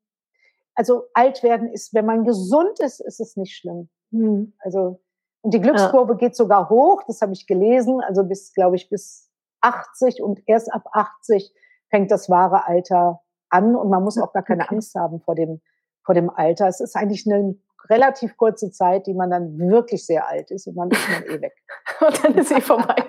[0.74, 3.88] also alt werden ist, wenn man gesund ist, ist es nicht schlimm.
[4.10, 4.54] Mhm.
[4.60, 5.00] Also
[5.42, 6.18] und die Glückskurve ja.
[6.18, 9.28] geht sogar hoch, das habe ich gelesen, also bis, glaube ich, bis
[9.60, 11.52] 80 und erst ab 80
[11.90, 13.20] fängt das wahre Alter
[13.50, 14.76] an und man muss auch gar keine okay.
[14.76, 15.60] Angst haben vor dem,
[16.04, 16.68] vor dem Alter.
[16.68, 17.56] Es ist eigentlich eine
[17.90, 21.40] relativ kurze Zeit, die man dann wirklich sehr alt ist und dann ist man eh
[21.42, 21.54] weg.
[22.06, 23.04] und dann ist eh vorbei.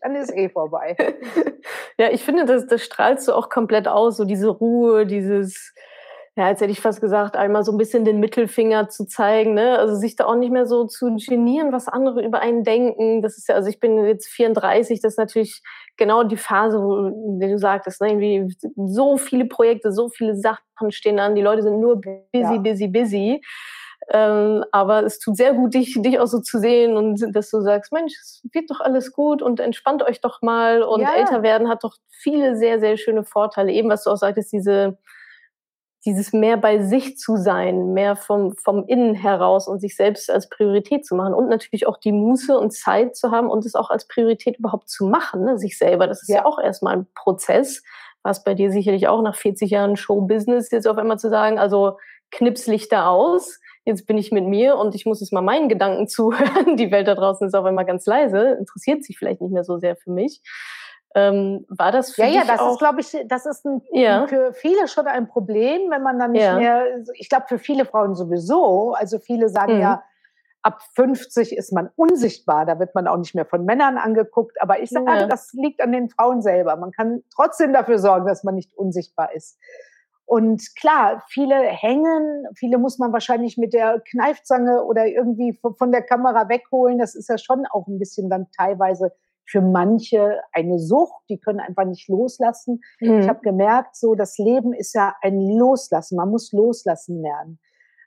[0.00, 0.96] dann ist eh vorbei.
[1.98, 5.74] Ja, ich finde, das, das strahlst du auch komplett aus, so diese Ruhe, dieses,
[6.34, 9.78] ja, jetzt hätte ich fast gesagt, einmal so ein bisschen den Mittelfinger zu zeigen, ne?
[9.78, 13.20] Also sich da auch nicht mehr so zu genieren, was andere über einen denken.
[13.20, 15.62] Das ist ja, also ich bin jetzt 34, das ist natürlich
[15.98, 18.12] genau die Phase, wo du sagtest, ne?
[18.12, 22.56] irgendwie so viele Projekte, so viele Sachen stehen an, die Leute sind nur busy, ja.
[22.56, 23.42] busy, busy.
[24.08, 27.60] Ähm, aber es tut sehr gut, dich, dich auch so zu sehen und dass du
[27.60, 30.82] sagst, Mensch, es wird doch alles gut und entspannt euch doch mal.
[30.82, 31.14] Und ja.
[31.14, 33.70] älter werden hat doch viele sehr, sehr schöne Vorteile.
[33.70, 34.98] Eben, was du auch sagtest, diese
[36.04, 40.48] dieses mehr bei sich zu sein, mehr vom, vom Innen heraus und sich selbst als
[40.48, 43.90] Priorität zu machen und natürlich auch die Muße und Zeit zu haben und es auch
[43.90, 45.58] als Priorität überhaupt zu machen, ne?
[45.58, 46.08] sich selber.
[46.08, 47.82] Das ist ja, ja auch erstmal ein Prozess,
[48.22, 51.98] was bei dir sicherlich auch nach 40 Jahren Showbusiness jetzt auf einmal zu sagen, also
[52.32, 56.76] Knipslichter aus, jetzt bin ich mit mir und ich muss jetzt mal meinen Gedanken zuhören.
[56.76, 59.78] Die Welt da draußen ist auf einmal ganz leise, interessiert sich vielleicht nicht mehr so
[59.78, 60.40] sehr für mich.
[61.14, 62.72] Ähm, war das für ja, dich Ja, das auch?
[62.72, 64.26] ist, glaube ich, das ist ein, ja.
[64.26, 66.56] für viele schon ein Problem, wenn man dann nicht ja.
[66.56, 66.84] mehr,
[67.14, 69.80] ich glaube, für viele Frauen sowieso, also viele sagen mhm.
[69.80, 70.02] ja,
[70.62, 74.80] ab 50 ist man unsichtbar, da wird man auch nicht mehr von Männern angeguckt, aber
[74.80, 75.26] ich sage, ja.
[75.26, 76.76] das liegt an den Frauen selber.
[76.76, 79.58] Man kann trotzdem dafür sorgen, dass man nicht unsichtbar ist.
[80.24, 86.02] Und klar, viele hängen, viele muss man wahrscheinlich mit der Kneifzange oder irgendwie von der
[86.02, 86.98] Kamera wegholen.
[86.98, 89.12] Das ist ja schon auch ein bisschen dann teilweise
[89.46, 92.80] für manche eine Sucht, die können einfach nicht loslassen.
[93.00, 93.20] Mhm.
[93.20, 96.16] Ich habe gemerkt, so das Leben ist ja ein Loslassen.
[96.16, 97.58] Man muss loslassen lernen.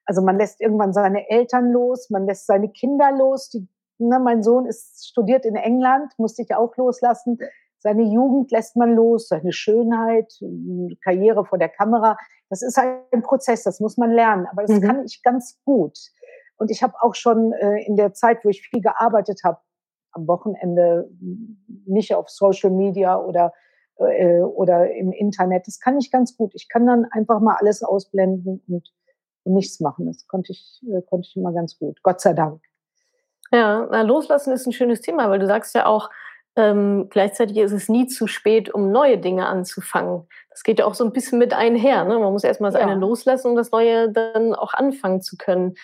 [0.05, 3.49] Also man lässt irgendwann seine Eltern los, man lässt seine Kinder los.
[3.49, 3.67] Die,
[3.97, 7.37] ne, mein Sohn ist studiert in England, musste ich auch loslassen.
[7.79, 10.31] Seine Jugend lässt man los, seine Schönheit,
[11.03, 12.17] Karriere vor der Kamera.
[12.49, 14.47] Das ist ein Prozess, das muss man lernen.
[14.51, 14.81] Aber das mhm.
[14.81, 15.97] kann ich ganz gut.
[16.57, 19.59] Und ich habe auch schon äh, in der Zeit, wo ich viel gearbeitet habe,
[20.15, 21.09] am Wochenende
[21.85, 23.53] nicht auf Social Media oder,
[23.97, 25.67] äh, oder im Internet.
[25.67, 26.53] Das kann ich ganz gut.
[26.55, 28.91] Ich kann dann einfach mal alles ausblenden und,
[29.43, 30.07] und nichts machen.
[30.07, 32.01] Das konnte ich, äh, konnte ich immer ganz gut.
[32.01, 32.61] Gott sei Dank.
[33.51, 36.09] Ja, na, loslassen ist ein schönes Thema, weil du sagst ja auch,
[36.57, 40.27] ähm, gleichzeitig ist es nie zu spät, um neue Dinge anzufangen.
[40.49, 42.05] Das geht ja auch so ein bisschen mit einher.
[42.05, 42.17] Ne?
[42.17, 42.87] Man muss erstmal das ja.
[42.87, 45.75] eine loslassen, um das Neue dann auch anfangen zu können.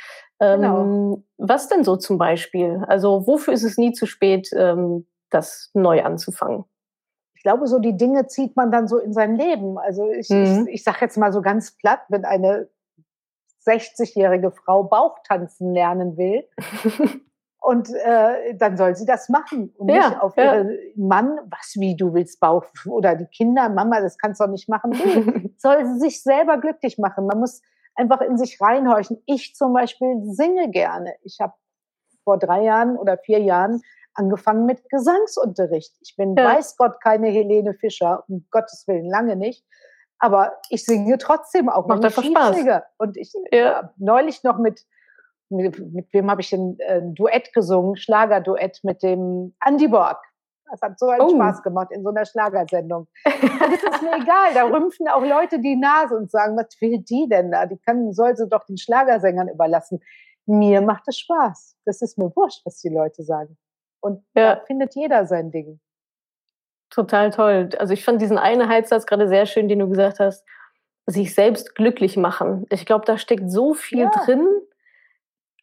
[0.42, 0.82] Genau.
[0.82, 2.84] Ähm, was denn so zum Beispiel?
[2.88, 6.66] Also wofür ist es nie zu spät, ähm, das neu anzufangen?
[7.36, 9.78] Ich glaube, so die Dinge zieht man dann so in sein Leben.
[9.78, 10.66] Also ich, mhm.
[10.68, 12.70] ich, ich sage jetzt mal so ganz platt, wenn eine
[13.68, 16.44] 60-jährige Frau Bauchtanzen lernen will,
[17.62, 20.56] und äh, dann soll sie das machen und ja, nicht auf ja.
[20.56, 24.52] ihren Mann, was wie du willst Bauch oder die Kinder, Mama, das kannst du doch
[24.52, 24.90] nicht machen.
[24.90, 27.28] Nee, soll sie sich selber glücklich machen.
[27.28, 27.62] Man muss
[27.96, 29.22] einfach in sich reinhorchen.
[29.26, 31.16] Ich zum Beispiel singe gerne.
[31.24, 31.54] Ich habe
[32.24, 33.82] vor drei Jahren oder vier Jahren
[34.14, 35.94] angefangen mit Gesangsunterricht.
[36.02, 36.46] Ich bin, ja.
[36.46, 39.66] weiß Gott, keine Helene Fischer, um Gottes Willen lange nicht.
[40.20, 41.88] Aber ich singe trotzdem auch.
[41.88, 42.58] Macht einfach Spaß.
[42.98, 43.92] Und ich ja.
[43.98, 44.86] neulich noch mit,
[45.50, 47.96] mit, mit wem habe ich ein, ein Duett gesungen?
[47.96, 50.20] Schlagerduett mit dem Andy Borg.
[50.72, 51.30] Das hat so einen oh.
[51.30, 53.08] Spaß gemacht in so einer Schlagersendung.
[53.26, 57.28] Es ist mir egal, da rümpfen auch Leute die Nase und sagen, was will die
[57.30, 57.66] denn da?
[57.66, 60.02] Die kann, soll sie doch den Schlagersängern überlassen.
[60.46, 61.78] Mir macht es Spaß.
[61.86, 63.58] Das ist mir wurscht, was die Leute sagen.
[64.00, 64.56] Und ja.
[64.56, 65.80] da findet jeder sein Ding.
[66.90, 67.70] Total toll.
[67.78, 70.46] Also ich fand diesen einen Halbsatz gerade sehr schön, den du gesagt hast.
[71.06, 72.66] sich selbst glücklich machen.
[72.70, 74.12] Ich glaube, da steckt so viel ja.
[74.12, 74.48] drin.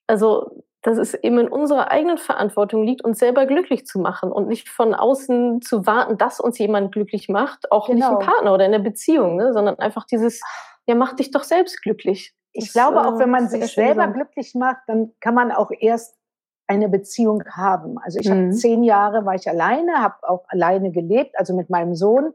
[0.06, 4.48] Also, dass es eben in unserer eigenen Verantwortung liegt, uns selber glücklich zu machen und
[4.48, 7.96] nicht von außen zu warten, dass uns jemand glücklich macht, auch genau.
[7.96, 9.52] nicht ein Partner oder in der Beziehung, ne?
[9.52, 10.40] sondern einfach dieses,
[10.86, 12.34] ja, mach dich doch selbst glücklich.
[12.52, 14.14] Ich das, glaube, auch wenn man äh, sich selber sein.
[14.14, 16.16] glücklich macht, dann kann man auch erst
[16.68, 17.98] eine Beziehung haben.
[17.98, 18.46] Also ich mhm.
[18.46, 22.34] habe zehn Jahre war ich alleine, habe auch alleine gelebt, also mit meinem Sohn.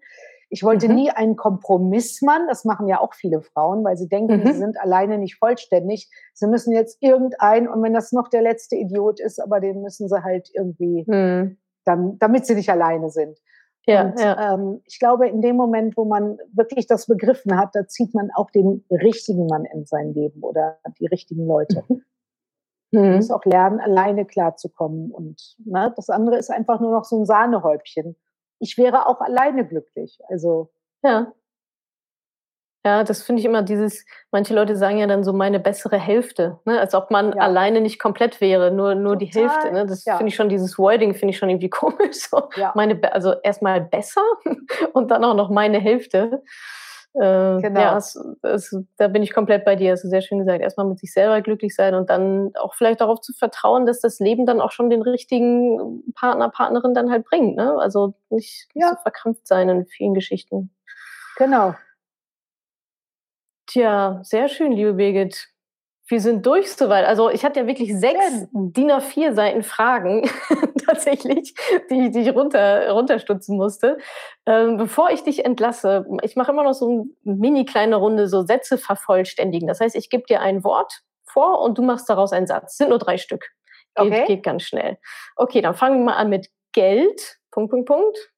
[0.54, 0.96] Ich wollte mhm.
[0.96, 4.46] nie einen Kompromissmann, das machen ja auch viele Frauen, weil sie denken, mhm.
[4.46, 6.12] sie sind alleine nicht vollständig.
[6.36, 10.08] Sie müssen jetzt irgendein, und wenn das noch der letzte Idiot ist, aber den müssen
[10.08, 11.58] sie halt irgendwie, mhm.
[11.86, 13.40] dann, damit sie nicht alleine sind.
[13.88, 14.54] Ja, und ja.
[14.54, 18.30] Ähm, ich glaube, in dem Moment, wo man wirklich das begriffen hat, da zieht man
[18.36, 21.84] auch den richtigen Mann in sein Leben oder die richtigen Leute.
[22.92, 23.02] Mhm.
[23.02, 25.10] Man muss auch lernen, alleine klarzukommen.
[25.10, 28.16] Und ne, das andere ist einfach nur noch so ein Sahnehäubchen.
[28.64, 30.18] Ich wäre auch alleine glücklich.
[30.30, 30.72] Also.
[31.04, 31.34] Ja.
[32.86, 36.60] Ja, das finde ich immer dieses, manche Leute sagen ja dann so meine bessere Hälfte,
[36.66, 36.80] ne?
[36.80, 37.42] als ob man ja.
[37.42, 39.72] alleine nicht komplett wäre, nur, nur die Hälfte.
[39.72, 39.86] Ne?
[39.86, 40.18] Das ja.
[40.18, 42.28] finde ich schon, dieses Wording finde ich schon irgendwie komisch.
[42.30, 42.50] So.
[42.58, 42.74] Ja.
[42.76, 44.22] Meine, also erstmal besser
[44.94, 46.44] und dann auch noch meine Hälfte.
[47.16, 47.80] Äh, genau.
[47.80, 49.92] Ja, es, es, da bin ich komplett bei dir.
[49.92, 50.62] Hast du sehr schön gesagt.
[50.62, 54.20] Erstmal mit sich selber glücklich sein und dann auch vielleicht darauf zu vertrauen, dass das
[54.20, 57.56] Leben dann auch schon den richtigen Partner, Partnerin dann halt bringt.
[57.56, 57.78] Ne?
[57.80, 58.90] Also nicht, ja.
[58.90, 60.72] so verkrampft sein in vielen Geschichten.
[61.38, 61.76] Genau.
[63.68, 65.53] Tja, sehr schön, liebe Birgit.
[66.14, 67.06] Wir sind durch soweit.
[67.06, 70.30] Also ich hatte ja wirklich sechs DIN A4 Seiten Fragen
[70.86, 71.56] tatsächlich,
[71.90, 73.98] die, die ich runter, runterstutzen musste.
[74.46, 78.44] Ähm, bevor ich dich entlasse, ich mache immer noch so eine mini kleine Runde, so
[78.44, 79.68] Sätze vervollständigen.
[79.68, 82.78] Das heißt, ich gebe dir ein Wort vor und du machst daraus einen Satz.
[82.78, 83.50] Sind nur drei Stück.
[83.96, 84.26] Geht, okay.
[84.28, 85.00] geht ganz schnell.
[85.36, 87.40] Okay, dann fangen wir mal an mit Geld.
[87.50, 88.32] Punkt, Punkt, Punkt.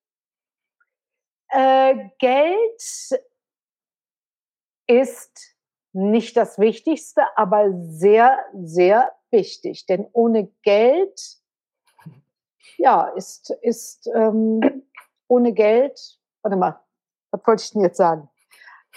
[1.49, 3.19] Äh, Geld
[4.87, 5.54] ist
[5.95, 9.85] nicht das Wichtigste, aber sehr, sehr wichtig.
[9.85, 11.37] Denn ohne Geld,
[12.77, 14.83] ja, ist, ist ähm,
[15.27, 16.79] ohne Geld, warte mal,
[17.31, 18.29] was wollte ich denn jetzt sagen?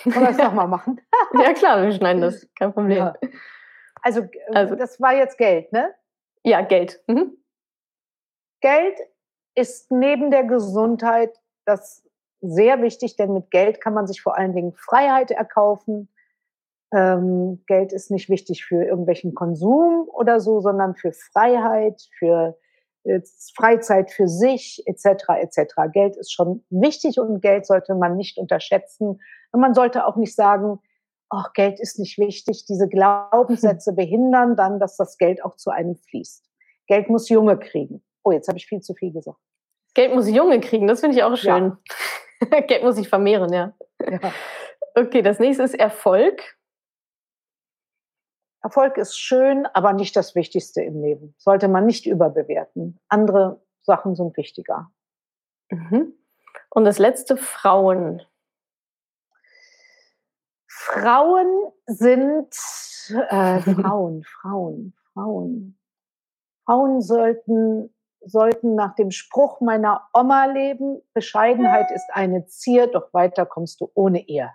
[0.03, 1.01] Kann man das nochmal machen?
[1.35, 2.99] ja, klar, wir schneiden das, kein Problem.
[2.99, 3.15] Ja.
[4.03, 5.95] Also, also, das war jetzt Geld, ne?
[6.45, 7.03] Ja, Geld.
[7.07, 7.37] Mhm.
[8.61, 8.99] Geld
[9.55, 12.05] ist neben der Gesundheit das
[12.41, 16.09] sehr wichtig, denn mit Geld kann man sich vor allen Dingen Freiheit erkaufen,
[16.93, 22.57] ähm, Geld ist nicht wichtig für irgendwelchen Konsum oder so, sondern für Freiheit, für
[23.05, 23.21] äh,
[23.55, 25.25] Freizeit für sich etc.
[25.41, 25.75] etc.
[25.93, 29.21] Geld ist schon wichtig und Geld sollte man nicht unterschätzen.
[29.53, 30.79] Und man sollte auch nicht sagen,
[31.31, 32.65] ach, Geld ist nicht wichtig.
[32.67, 36.45] Diese Glaubenssätze behindern dann, dass das Geld auch zu einem fließt.
[36.87, 38.03] Geld muss Junge kriegen.
[38.25, 39.39] Oh, jetzt habe ich viel zu viel gesagt.
[39.95, 41.77] Geld muss Junge kriegen, das finde ich auch schön.
[42.51, 42.61] Ja.
[42.67, 43.75] Geld muss sich vermehren, ja.
[44.01, 44.33] ja.
[44.95, 46.58] Okay, das nächste ist Erfolg.
[48.63, 51.35] Erfolg ist schön, aber nicht das Wichtigste im Leben.
[51.39, 52.99] Sollte man nicht überbewerten.
[53.09, 54.91] Andere Sachen sind wichtiger.
[55.71, 56.15] Mhm.
[56.71, 58.23] Und das letzte, Frauen.
[60.67, 62.55] Frauen sind
[63.11, 65.79] äh, Frauen, Frauen, Frauen.
[66.65, 73.47] Frauen sollten, sollten nach dem Spruch meiner Oma leben, Bescheidenheit ist eine Zier, doch weiter
[73.47, 74.51] kommst du ohne ihr.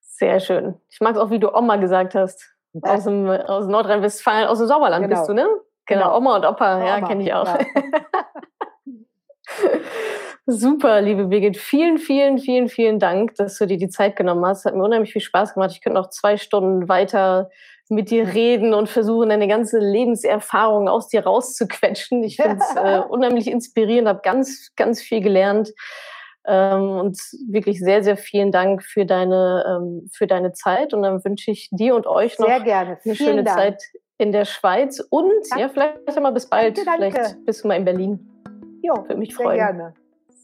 [0.00, 0.80] Sehr schön.
[0.90, 2.51] Ich mag es auch, wie du Oma gesagt hast.
[2.80, 5.16] Aus, dem, aus Nordrhein-Westfalen, aus dem Sauerland genau.
[5.16, 5.46] bist du, ne?
[5.86, 6.16] Genau, genau.
[6.16, 7.46] Oma und Opa, ja, ja kenne ich auch.
[7.46, 7.58] Ja.
[10.46, 11.56] Super, liebe Birgit.
[11.56, 14.64] Vielen, vielen, vielen, vielen Dank, dass du dir die Zeit genommen hast.
[14.64, 15.70] Hat mir unheimlich viel Spaß gemacht.
[15.72, 17.48] Ich könnte noch zwei Stunden weiter
[17.88, 22.24] mit dir reden und versuchen, deine ganze Lebenserfahrung aus dir rauszuquetschen.
[22.24, 25.72] Ich finde es äh, unheimlich inspirierend, habe ganz, ganz viel gelernt.
[26.46, 27.18] Ähm, und
[27.48, 30.92] wirklich sehr, sehr vielen Dank für deine, ähm, für deine Zeit.
[30.92, 33.58] Und dann wünsche ich dir und euch noch eine schöne Dank.
[33.58, 33.82] Zeit
[34.18, 35.00] in der Schweiz.
[35.10, 35.62] Und danke.
[35.62, 36.78] ja, vielleicht einmal bis bald.
[36.78, 37.16] Danke, danke.
[37.16, 38.28] Vielleicht bist du mal in Berlin.
[38.82, 39.58] Jo, Würde mich freuen.
[39.58, 39.94] Sehr gerne.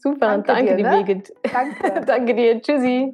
[0.01, 1.03] Super, danke, danke dir, ne?
[1.03, 1.33] Birgit.
[1.51, 2.01] Danke.
[2.05, 2.61] danke dir.
[2.61, 3.13] Tschüssi.